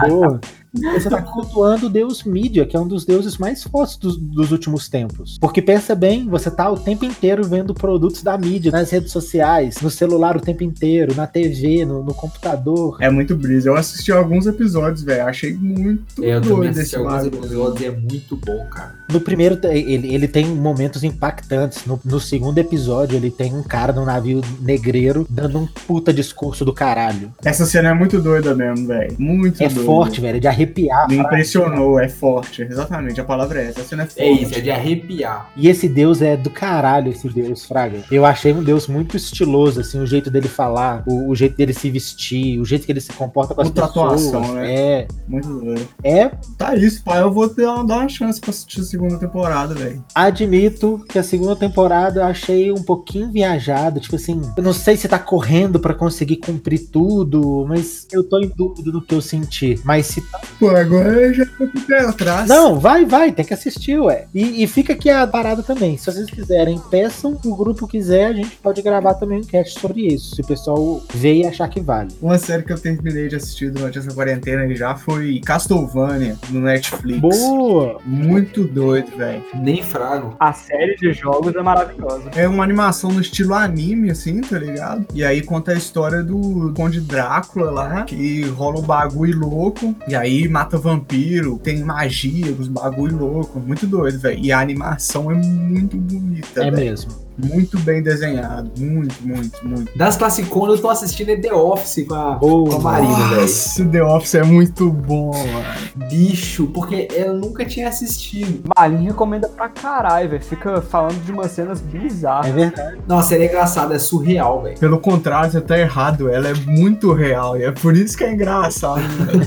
Boa. 0.08 0.40
Você 0.72 1.08
está 1.08 1.20
cultuando 1.22 1.86
o 1.86 1.90
deus 1.90 2.22
mídia, 2.24 2.64
que 2.64 2.76
é 2.76 2.80
um 2.80 2.86
dos 2.86 3.04
deuses 3.04 3.38
mais 3.38 3.62
fortes 3.64 3.96
dos, 3.96 4.16
dos 4.16 4.52
últimos 4.52 4.88
tempos. 4.88 5.36
Porque 5.40 5.60
pensa 5.60 5.94
bem, 5.94 6.28
você 6.28 6.50
tá 6.50 6.70
o 6.70 6.76
tempo 6.78 7.04
inteiro 7.04 7.42
vendo 7.44 7.74
produtos 7.74 8.22
da 8.22 8.36
mídia 8.38 8.70
nas 8.70 8.90
redes 8.90 9.10
sociais, 9.12 9.80
no 9.80 9.90
celular 9.90 10.36
o 10.36 10.40
tempo 10.40 10.62
inteiro, 10.62 11.14
na 11.14 11.26
TV, 11.26 11.84
no, 11.84 12.04
no 12.04 12.14
computador. 12.14 12.96
É 13.00 13.10
muito 13.10 13.34
brisa. 13.34 13.68
Eu 13.68 13.76
assisti 13.76 14.12
alguns 14.12 14.46
episódios, 14.46 15.02
velho. 15.02 15.24
Achei 15.26 15.52
muito 15.54 16.22
É, 16.22 16.34
eu 16.36 16.40
doido 16.40 16.78
esse 16.78 16.94
alguns 16.96 17.24
episódios 17.26 17.82
é 17.82 17.90
muito 17.90 18.36
bom, 18.36 18.64
cara. 18.66 18.94
No 19.12 19.20
primeiro, 19.20 19.58
ele, 19.66 20.14
ele 20.14 20.28
tem 20.28 20.46
momentos 20.46 21.02
impactantes. 21.02 21.84
No, 21.84 21.98
no 22.04 22.20
segundo 22.20 22.58
episódio, 22.58 23.16
ele 23.16 23.30
tem 23.30 23.54
um 23.54 23.62
cara 23.62 23.92
no 23.92 24.04
navio 24.04 24.40
negreiro 24.60 25.26
dando 25.28 25.58
um 25.58 25.66
puta 25.66 26.12
discurso 26.12 26.64
do 26.64 26.72
caralho. 26.72 27.32
Essa 27.44 27.66
cena 27.66 27.88
é 27.90 27.94
muito 27.94 28.20
doida 28.20 28.54
mesmo, 28.54 28.86
velho. 28.86 29.16
Muito 29.18 29.60
É 29.62 29.68
doida. 29.68 29.84
forte, 29.84 30.20
velho, 30.20 30.36
é 30.36 30.40
de 30.40 30.46
arrepiar. 30.64 31.08
Me 31.08 31.16
impressionou, 31.16 31.98
é 31.98 32.08
forte. 32.08 32.62
Exatamente, 32.62 33.20
a 33.20 33.24
palavra 33.24 33.62
é 33.62 33.66
essa. 33.68 33.80
A 33.80 33.84
cena 33.84 34.02
é 34.02 34.06
forte. 34.06 34.20
É 34.22 34.30
isso, 34.30 34.54
é 34.54 34.60
de 34.60 34.70
arrepiar. 34.70 35.50
E 35.56 35.68
esse 35.68 35.88
deus 35.88 36.20
é 36.22 36.36
do 36.36 36.50
caralho, 36.50 37.10
esse 37.10 37.28
deus, 37.28 37.64
Fraga. 37.64 38.02
Eu 38.10 38.24
achei 38.24 38.52
um 38.52 38.62
deus 38.62 38.86
muito 38.86 39.16
estiloso, 39.16 39.80
assim, 39.80 39.98
o 40.00 40.06
jeito 40.06 40.30
dele 40.30 40.48
falar, 40.48 41.02
o, 41.06 41.30
o 41.30 41.34
jeito 41.34 41.56
dele 41.56 41.72
se 41.72 41.90
vestir, 41.90 42.58
o 42.60 42.64
jeito 42.64 42.86
que 42.86 42.92
ele 42.92 43.00
se 43.00 43.12
comporta 43.12 43.54
com 43.54 43.60
as 43.62 43.68
Muita 43.68 43.86
pessoas. 43.86 44.26
atuação, 44.34 44.54
né? 44.54 44.74
É, 44.74 45.08
Muito 45.28 45.48
doido. 45.48 45.88
é, 46.02 46.30
Tá 46.58 46.74
isso, 46.76 47.02
pai. 47.02 47.20
Eu 47.22 47.30
vou 47.32 47.48
ter, 47.48 47.62
dar 47.64 47.82
uma 47.82 48.08
chance 48.08 48.40
pra 48.40 48.50
assistir 48.50 48.80
a 48.80 48.84
segunda 48.84 49.18
temporada, 49.18 49.74
velho. 49.74 50.04
admito 50.14 51.04
que 51.08 51.18
a 51.18 51.22
segunda 51.22 51.56
temporada 51.56 52.20
eu 52.20 52.24
achei 52.24 52.70
um 52.72 52.82
pouquinho 52.82 53.30
viajada, 53.30 54.00
tipo 54.00 54.16
assim, 54.16 54.40
eu 54.56 54.62
não 54.62 54.72
sei 54.72 54.96
se 54.96 55.08
tá 55.08 55.18
correndo 55.18 55.78
pra 55.80 55.94
conseguir 55.94 56.36
cumprir 56.36 56.88
tudo, 56.90 57.64
mas 57.68 58.06
eu 58.12 58.22
tô 58.24 58.38
em 58.38 58.48
dúvida 58.48 58.90
do 58.90 59.00
que 59.00 59.14
eu 59.14 59.20
senti. 59.20 59.80
Mas 59.84 60.06
se 60.06 60.20
tá... 60.22 60.40
Pô, 60.58 60.70
agora 60.70 61.08
eu 61.08 61.34
já 61.34 61.46
tô 61.46 61.66
com 61.66 61.78
o 61.78 61.82
pé 61.82 62.00
atrás. 62.00 62.48
Não, 62.48 62.78
vai, 62.78 63.04
vai, 63.04 63.32
tem 63.32 63.44
que 63.44 63.54
assistir, 63.54 63.98
ué. 63.98 64.26
E, 64.34 64.62
e 64.62 64.66
fica 64.66 64.92
aqui 64.92 65.08
a 65.08 65.26
parada 65.26 65.62
também. 65.62 65.96
Se 65.96 66.06
vocês 66.06 66.28
quiserem, 66.28 66.80
peçam, 66.90 67.38
o 67.44 67.56
grupo 67.56 67.86
quiser, 67.86 68.26
a 68.26 68.32
gente 68.32 68.56
pode 68.56 68.82
gravar 68.82 69.14
também 69.14 69.38
um 69.38 69.44
cast 69.44 69.78
sobre 69.78 70.06
isso. 70.06 70.34
Se 70.34 70.40
o 70.42 70.46
pessoal 70.46 71.02
ver 71.14 71.34
e 71.34 71.46
achar 71.46 71.68
que 71.68 71.80
vale. 71.80 72.10
Uma 72.20 72.38
série 72.38 72.62
que 72.62 72.72
eu 72.72 72.78
terminei 72.78 73.28
de 73.28 73.36
assistir 73.36 73.70
durante 73.70 73.98
essa 73.98 74.12
quarentena 74.12 74.70
já 74.74 74.94
foi 74.94 75.40
Castlevania 75.44 76.36
no 76.50 76.60
Netflix. 76.60 77.20
Boa! 77.20 77.98
Muito 78.04 78.64
doido, 78.64 79.16
velho. 79.16 79.42
Nem 79.54 79.82
frago. 79.82 80.36
A 80.38 80.52
série 80.52 80.96
de 80.96 81.12
jogos 81.12 81.54
é 81.54 81.62
maravilhosa. 81.62 82.30
É 82.34 82.46
uma 82.46 82.64
animação 82.64 83.12
no 83.12 83.20
estilo 83.20 83.54
anime, 83.54 84.10
assim, 84.10 84.40
tá 84.40 84.58
ligado? 84.58 85.06
E 85.14 85.24
aí 85.24 85.42
conta 85.42 85.72
a 85.72 85.74
história 85.74 86.22
do 86.22 86.72
Conde 86.74 87.00
Drácula 87.00 87.70
lá, 87.70 88.02
que 88.04 88.42
rola 88.44 88.78
um 88.78 88.82
bagulho 88.82 89.38
louco, 89.38 89.94
e 90.06 90.14
aí 90.14 90.39
mata 90.48 90.78
vampiro, 90.78 91.58
tem 91.58 91.82
magia, 91.84 92.52
os 92.52 92.68
bagulho 92.68 93.16
louco. 93.16 93.58
Muito 93.60 93.86
doido, 93.86 94.18
velho. 94.18 94.38
E 94.42 94.52
a 94.52 94.60
animação 94.60 95.30
é 95.30 95.34
muito 95.34 95.96
bonita, 95.96 96.60
É 96.62 96.70
velho. 96.70 96.76
mesmo. 96.76 97.12
Muito 97.38 97.78
bem 97.80 98.02
desenhado. 98.02 98.70
Muito, 98.78 99.14
muito, 99.26 99.66
muito. 99.66 99.96
Das 99.98 100.16
classiconas 100.16 100.76
eu 100.76 100.82
tô 100.82 100.88
assistindo 100.90 101.30
é 101.30 101.36
The 101.36 101.52
Office 101.54 102.06
com 102.06 102.14
a, 102.14 102.32
Boa. 102.32 102.70
com 102.70 102.76
a 102.76 102.80
Marina, 102.80 103.16
velho. 103.28 103.40
Nossa, 103.42 103.84
The 103.84 104.02
Office 104.04 104.34
é 104.34 104.42
muito 104.42 104.90
bom, 104.90 105.30
mano. 105.32 106.08
Bicho, 106.08 106.66
porque 106.68 107.08
eu 107.14 107.32
nunca 107.34 107.64
tinha 107.64 107.88
assistido. 107.88 108.62
Malin 108.76 109.04
recomenda 109.04 109.48
pra 109.48 109.68
caralho, 109.68 110.28
velho. 110.30 110.42
Fica 110.44 110.80
falando 110.82 111.22
de 111.24 111.32
umas 111.32 111.50
cenas 111.52 111.80
É 111.80 111.98
bizarras. 111.98 112.52
verdade. 112.52 112.98
Nossa, 113.06 113.34
ele 113.34 113.44
é 113.44 113.48
engraçado, 113.48 113.92
é 113.94 113.98
surreal, 113.98 114.62
velho. 114.62 114.78
Pelo 114.78 114.98
contrário, 114.98 115.50
você 115.50 115.60
tá 115.60 115.78
errado. 115.78 116.28
Ela 116.28 116.48
é 116.48 116.54
muito 116.54 117.12
real. 117.12 117.56
E 117.56 117.64
é 117.64 117.72
por 117.72 117.96
isso 117.96 118.16
que 118.16 118.24
é 118.24 118.32
engraçado, 118.32 119.00
velho. 119.00 119.40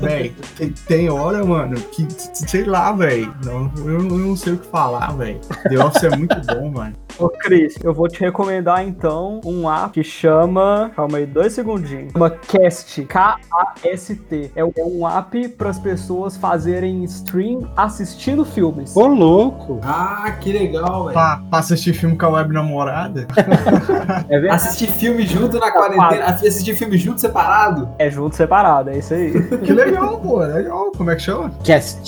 Véi, 0.00 0.32
tem, 0.86 1.08
hora, 1.10 1.44
mano, 1.44 1.76
que, 1.80 2.06
sei 2.32 2.64
lá, 2.64 2.92
velho. 2.92 3.32
Eu, 3.44 3.70
eu 3.92 4.02
não 4.02 4.36
sei 4.36 4.54
o 4.54 4.58
que 4.58 4.66
falar, 4.66 5.12
velho. 5.16 5.40
The 5.68 5.78
Office 5.84 6.04
é 6.04 6.16
muito 6.16 6.36
bom, 6.46 6.70
mano. 6.70 6.94
Cris, 7.38 7.76
eu 7.82 7.92
vou 7.94 8.08
te 8.08 8.20
recomendar 8.20 8.82
então 8.86 9.40
um 9.44 9.70
app 9.70 9.92
que 9.92 10.02
chama. 10.04 10.90
Calma 10.94 11.18
aí, 11.18 11.26
dois 11.26 11.52
segundinhos. 11.52 12.12
Chama 12.12 12.30
Cast. 12.30 13.04
K-A-S-T. 13.04 14.50
É 14.54 14.64
um- 14.64 14.72
é 14.76 14.84
um 14.84 15.06
app 15.08 15.48
para 15.50 15.70
as 15.70 15.78
pessoas 15.78 16.36
fazerem 16.36 17.02
stream 17.04 17.70
assistindo 17.76 18.44
filmes. 18.44 18.96
Ô, 18.96 19.06
louco! 19.06 19.80
Ah, 19.82 20.30
que 20.40 20.52
legal, 20.52 21.04
velho. 21.04 21.12
Pra, 21.12 21.40
pra 21.48 21.58
assistir 21.58 21.92
filme 21.92 22.16
com 22.16 22.26
a 22.26 22.30
web 22.30 22.52
namorada. 22.52 23.26
É 24.28 24.38
verdade. 24.38 24.54
Assistir 24.62 24.88
filme 24.88 25.26
junto 25.26 25.58
na 25.58 25.70
quarentena, 25.70 26.24
assistir 26.26 26.74
filme 26.74 26.96
junto 26.96 27.20
separado. 27.20 27.88
É 27.98 28.10
junto 28.10 28.36
separado, 28.36 28.90
é 28.90 28.98
isso 28.98 29.14
aí. 29.14 29.32
Que 29.60 29.72
legal, 29.72 30.18
pô. 30.20 30.38
Legal. 30.40 30.90
Como 30.96 31.10
é 31.10 31.16
que 31.16 31.22
chama? 31.22 31.50
Cast. 31.64 32.00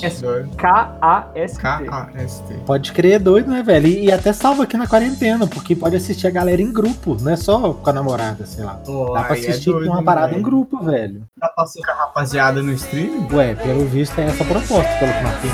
K-A-S-T. 0.56 1.60
K-A-S-T. 1.60 2.54
Pode 2.66 2.92
crer, 2.92 3.18
doido, 3.18 3.50
né, 3.50 3.62
velho? 3.62 3.86
E, 3.86 4.06
e 4.06 4.12
até 4.12 4.32
salva 4.32 4.64
aqui 4.64 4.76
na 4.76 4.86
quarentena, 4.86 5.01
porque 5.48 5.74
pode 5.76 5.96
assistir 5.96 6.26
a 6.26 6.30
galera 6.30 6.60
em 6.62 6.72
grupo, 6.72 7.16
não 7.20 7.32
é 7.32 7.36
só 7.36 7.72
com 7.72 7.90
a 7.90 7.92
namorada, 7.92 8.46
sei 8.46 8.64
lá. 8.64 8.74
Pô, 8.74 9.12
Dá 9.12 9.24
pra 9.24 9.36
é 9.36 9.40
assistir 9.40 9.70
doido, 9.70 9.90
uma 9.90 10.02
parada 10.02 10.28
velho. 10.28 10.40
em 10.40 10.42
grupo, 10.42 10.82
velho. 10.84 11.24
Dá 11.36 11.48
pra 11.48 11.64
assistir 11.64 11.84
com 11.86 11.92
a 11.92 11.94
rapaziada 11.94 12.62
no 12.62 12.72
stream? 12.72 13.28
Ué, 13.32 13.54
pelo 13.54 13.84
visto 13.86 14.18
é 14.20 14.24
essa 14.24 14.42
a 14.42 14.46
proposta, 14.46 14.98
pelo 14.98 15.12
que 15.12 15.22
marquei. 15.22 15.50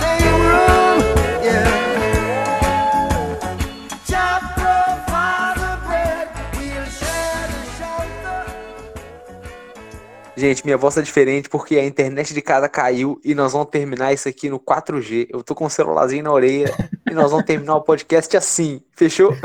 Gente, 10.36 10.64
minha 10.64 10.78
voz 10.78 10.94
tá 10.94 11.00
diferente 11.00 11.48
porque 11.48 11.76
a 11.76 11.84
internet 11.84 12.32
de 12.32 12.40
casa 12.40 12.68
caiu 12.68 13.20
e 13.24 13.34
nós 13.34 13.52
vamos 13.52 13.70
terminar 13.70 14.12
isso 14.12 14.28
aqui 14.28 14.48
no 14.48 14.60
4G. 14.60 15.26
Eu 15.30 15.42
tô 15.42 15.52
com 15.52 15.66
um 15.66 15.68
celularzinho 15.68 16.22
na 16.22 16.32
orelha 16.32 16.72
e 17.10 17.12
nós 17.12 17.32
vamos 17.32 17.44
terminar 17.44 17.74
o 17.74 17.80
podcast 17.82 18.36
assim. 18.36 18.80
Fechou? 18.98 19.32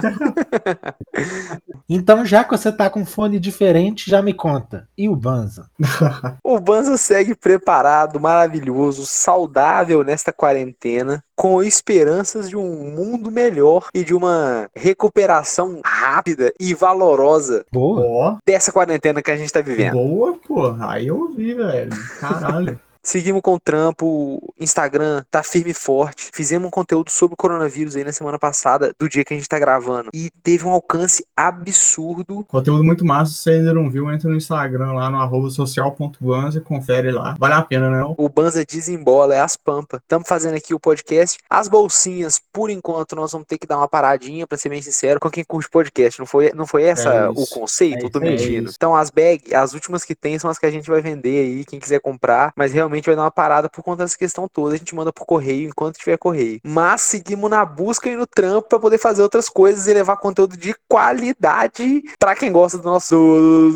Então, 1.89 2.25
já 2.25 2.43
que 2.43 2.51
você 2.57 2.71
tá 2.71 2.89
com 2.89 3.05
fone 3.05 3.37
diferente, 3.39 4.09
já 4.09 4.21
me 4.21 4.33
conta. 4.33 4.87
E 4.97 5.07
o 5.09 5.15
Banza? 5.15 5.69
O 6.43 6.59
Banza 6.59 6.97
segue 6.97 7.35
preparado, 7.35 8.19
maravilhoso, 8.19 9.05
saudável 9.05 10.03
nesta 10.03 10.31
quarentena, 10.31 11.23
com 11.35 11.61
esperanças 11.61 12.49
de 12.49 12.55
um 12.55 12.91
mundo 12.95 13.29
melhor 13.29 13.89
e 13.93 14.03
de 14.03 14.13
uma 14.15 14.69
recuperação 14.75 15.81
rápida 15.85 16.53
e 16.59 16.73
valorosa 16.73 17.65
Boa. 17.71 18.37
Dessa 18.45 18.71
quarentena 18.71 19.21
que 19.21 19.29
a 19.29 19.37
gente 19.37 19.51
tá 19.51 19.61
vivendo. 19.61 19.93
boa, 19.93 20.37
pô. 20.47 20.75
Aí 20.79 21.07
eu 21.07 21.19
ouvi, 21.19 21.53
velho. 21.53 21.91
Caralho. 22.19 22.79
seguimos 23.03 23.41
com 23.41 23.55
o 23.55 23.59
trampo, 23.59 24.05
o 24.05 24.53
Instagram 24.59 25.23
tá 25.29 25.43
firme 25.43 25.71
e 25.71 25.73
forte. 25.73 26.29
Fizemos 26.33 26.67
um 26.67 26.71
conteúdo 26.71 27.09
sobre 27.11 27.33
o 27.33 27.37
coronavírus 27.37 27.95
aí 27.95 28.03
na 28.03 28.13
semana 28.13 28.39
passada, 28.39 28.93
do 28.97 29.09
dia 29.09 29.23
que 29.25 29.33
a 29.33 29.37
gente 29.37 29.49
tá 29.49 29.59
gravando. 29.59 30.09
E 30.13 30.31
teve 30.41 30.65
um 30.65 30.71
alcance 30.71 31.25
absurdo. 31.35 32.45
Conteúdo 32.47 32.83
muito 32.83 33.05
massa. 33.05 33.33
Se 33.33 33.39
você 33.39 33.49
ainda 33.51 33.73
não 33.73 33.89
viu, 33.89 34.11
entra 34.11 34.29
no 34.29 34.35
Instagram 34.35 34.93
lá 34.93 35.09
no 35.09 35.17
arroba 35.17 35.49
social.banza 35.49 36.59
e 36.59 36.61
confere 36.61 37.11
lá. 37.11 37.35
Vale 37.37 37.53
a 37.53 37.61
pena, 37.61 37.89
né? 37.89 37.99
não? 37.99 38.15
O 38.17 38.29
Banza 38.29 38.63
desembola, 38.65 39.35
é 39.35 39.39
as 39.39 39.55
pampas. 39.55 39.99
Estamos 40.01 40.27
fazendo 40.27 40.55
aqui 40.55 40.73
o 40.73 40.79
podcast. 40.79 41.37
As 41.49 41.67
bolsinhas, 41.67 42.39
por 42.51 42.69
enquanto, 42.69 43.15
nós 43.15 43.31
vamos 43.31 43.47
ter 43.47 43.57
que 43.57 43.67
dar 43.67 43.77
uma 43.77 43.87
paradinha, 43.87 44.47
pra 44.47 44.57
ser 44.57 44.69
bem 44.69 44.81
sincero, 44.81 45.19
com 45.19 45.29
quem 45.29 45.43
curte 45.43 45.69
podcast. 45.69 46.19
Não 46.19 46.25
foi, 46.25 46.51
não 46.53 46.65
foi 46.65 46.83
essa 46.83 47.09
É 47.09 47.29
o 47.29 47.45
conceito? 47.47 48.03
É 48.03 48.05
Eu 48.05 48.09
tô 48.09 48.19
é 48.19 48.23
mentindo. 48.23 48.69
isso. 48.69 48.75
Então, 48.77 48.95
as 48.95 49.09
bags, 49.09 49.53
as 49.53 49.73
últimas 49.73 50.03
que 50.03 50.15
tem 50.15 50.37
são 50.39 50.49
as 50.49 50.57
que 50.57 50.65
a 50.65 50.71
gente 50.71 50.89
vai 50.89 51.01
vender 51.01 51.45
aí, 51.45 51.65
quem 51.65 51.79
quiser 51.79 51.99
comprar. 51.99 52.53
Mas 52.55 52.73
realmente 52.73 52.92
vai 53.01 53.15
dar 53.15 53.23
uma 53.23 53.31
parada 53.31 53.69
por 53.69 53.83
conta 53.83 54.03
dessa 54.03 54.17
questão 54.17 54.47
toda. 54.47 54.75
A 54.75 54.77
gente 54.77 54.95
manda 54.95 55.11
por 55.11 55.25
correio 55.25 55.69
enquanto 55.69 55.97
tiver 55.97 56.17
correio. 56.17 56.59
Mas 56.63 57.01
seguimos 57.01 57.49
na 57.49 57.65
busca 57.65 58.09
e 58.09 58.15
no 58.15 58.27
trampo 58.27 58.69
pra 58.69 58.79
poder 58.79 58.97
fazer 58.97 59.21
outras 59.21 59.49
coisas 59.49 59.87
e 59.87 59.93
levar 59.93 60.17
conteúdo 60.17 60.57
de 60.57 60.75
qualidade 60.87 62.01
pra 62.19 62.35
quem 62.35 62.51
gosta 62.51 62.77
do 62.77 62.83
nosso 62.83 63.15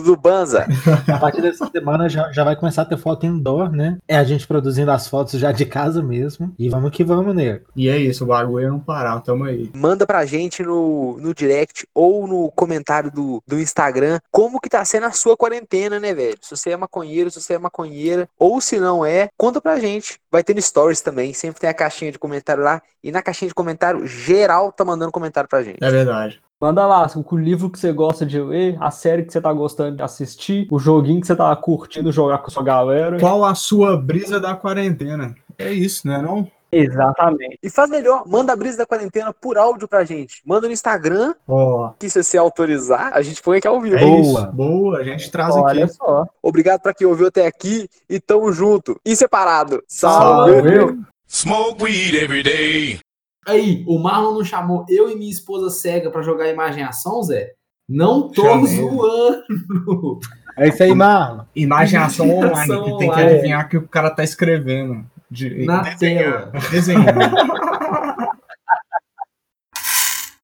do 0.04 0.16
Banza. 0.16 0.68
A 1.08 1.18
partir 1.18 1.42
dessa 1.42 1.68
semana 1.68 2.10
já, 2.10 2.32
já 2.32 2.44
vai 2.44 2.56
começar 2.56 2.84
a 2.84 2.86
ter 2.86 2.98
foto 2.98 3.26
indoor, 3.26 3.72
né? 3.72 3.98
É 4.08 4.18
a 4.18 4.24
gente 4.24 4.48
produzindo 4.48 4.92
as 4.92 5.08
fotos 5.08 5.40
já 5.40 5.52
de 5.52 5.66
casa 5.66 6.02
mesmo. 6.02 6.54
E 6.58 6.70
vamos 6.70 6.92
que 6.92 7.04
vamos, 7.04 7.36
nego. 7.36 7.66
E 7.76 7.90
é 7.90 7.98
isso, 7.98 8.24
o 8.24 8.28
bagulho 8.28 8.66
é 8.66 8.70
não 8.70 8.80
parar. 8.80 9.20
Tamo 9.22 9.46
aí. 9.46 9.72
Manda 9.74 10.06
pra 10.06 10.26
gente 10.26 10.64
no, 10.64 11.18
no 11.20 11.34
direct 11.34 11.88
ou 11.94 12.28
no 12.28 12.52
comentário 12.52 13.12
do, 13.12 13.42
do 13.48 13.60
Instagram 13.60 14.20
como 14.32 14.60
que 14.60 14.70
tá 14.70 14.84
sendo 14.86 15.06
a 15.06 15.12
sua 15.12 15.36
quarentena, 15.36 16.00
né, 16.00 16.14
velho? 16.14 16.38
Se 16.42 16.56
você 16.56 16.72
é 16.72 16.78
maconheiro, 16.78 17.32
se 17.32 17.42
você 17.42 17.54
é 17.54 17.58
maconheira, 17.58 18.30
ou 18.38 18.62
se 18.62 18.80
não 18.80 19.06
é, 19.08 19.30
conta 19.38 19.62
pra 19.62 19.80
gente. 19.80 20.20
Vai 20.32 20.43
ter 20.43 20.54
no 20.54 20.62
stories 20.62 21.02
também, 21.02 21.34
sempre 21.34 21.62
tem 21.62 21.70
a 21.70 21.74
caixinha 21.74 22.12
de 22.12 22.20
comentário 22.20 22.63
lá. 22.63 22.82
E 23.04 23.12
na 23.12 23.22
caixinha 23.22 23.50
de 23.50 23.56
comentário, 23.56 24.06
geral 24.06 24.72
tá 24.72 24.84
mandando 24.84 25.12
comentário 25.12 25.50
pra 25.50 25.63
gente. 25.63 25.84
É 25.84 25.89
verdade. 25.89 26.41
Manda 26.60 26.88
lá 26.88 27.08
o 27.15 27.38
livro 27.38 27.70
que 27.70 27.78
você 27.78 27.93
gosta 27.93 28.26
de 28.26 28.41
ler, 28.41 28.78
a 28.80 28.89
série 28.89 29.24
que 29.24 29.32
você 29.32 29.39
tá 29.39 29.54
gostando 29.54 29.98
de 29.98 30.02
assistir, 30.02 30.67
o 30.72 30.80
joguinho 30.80 31.22
que 31.22 31.28
você 31.28 31.36
tá 31.36 31.56
curtindo 31.56 32.12
jogar 32.12 32.39
com 32.39 32.48
a 32.48 32.50
sua 32.50 32.63
galera. 32.63 33.20
Qual 33.20 33.46
a 33.46 33.54
sua 33.54 33.96
brisa 33.96 34.39
da 34.39 34.56
quarentena? 34.56 35.36
É 35.56 35.72
isso, 35.72 36.08
né? 36.08 36.20
Não? 36.20 36.50
Exatamente. 36.72 37.58
E 37.64 37.70
faz 37.70 37.90
melhor, 37.90 38.24
manda 38.28 38.52
a 38.52 38.56
brisa 38.56 38.78
da 38.80 38.86
quarentena 38.86 39.34
por 39.34 39.58
áudio 39.58 39.88
pra 39.88 40.04
gente. 40.04 40.42
Manda 40.46 40.68
no 40.68 40.74
Instagram, 40.74 41.34
Ó, 41.48 41.94
que 42.00 42.10
se 42.10 42.22
você 42.24 42.38
autorizar, 42.38 43.12
a 43.14 43.22
gente 43.22 43.42
põe 43.42 43.58
aqui 43.58 43.68
ao 43.68 43.80
vivo. 43.80 43.96
é 43.96 44.00
Boa. 44.00 44.20
isso. 44.22 44.52
Boa, 44.52 44.98
a 45.00 45.04
gente 45.04 45.32
traz 45.32 45.56
Olha 45.56 45.86
aqui. 45.86 45.94
só. 45.94 46.26
Obrigado 46.42 46.82
pra 46.82 46.94
quem 46.94 47.08
ouviu 47.08 47.28
até 47.28 47.46
aqui 47.48 47.88
e 48.10 48.20
tamo 48.20 48.52
junto. 48.52 49.00
E 49.06 49.16
separado. 49.16 49.82
Salve. 49.88 50.62
Viu? 50.62 51.02
Smoke 51.28 51.84
weed 51.84 52.16
every 52.16 52.44
day. 52.44 53.00
Aí, 53.48 53.84
o 53.88 53.98
Marlon 53.98 54.34
não 54.34 54.44
chamou 54.44 54.86
eu 54.90 55.10
e 55.10 55.16
minha 55.16 55.32
esposa 55.32 55.70
cega 55.70 56.12
pra 56.12 56.22
jogar 56.22 56.50
imagem 56.50 56.84
em 56.84 56.86
ação, 56.86 57.24
Zé? 57.24 57.54
Não 57.88 58.30
tô 58.30 58.42
Chamei. 58.44 58.76
zoando. 58.76 60.20
É 60.58 60.68
isso 60.68 60.84
aí, 60.84 60.94
Marlon. 60.94 61.44
Imagem 61.56 61.98
ação 62.00 62.30
online, 62.30 62.84
que 62.84 62.98
tem 62.98 63.12
que 63.12 63.20
adivinhar 63.22 63.70
que 63.70 63.78
o 63.78 63.88
cara 63.88 64.10
tá 64.10 64.24
escrevendo. 64.24 65.06
De, 65.30 65.66
Na 65.66 65.96
tela. 65.96 66.52
Desenhando. 66.72 67.20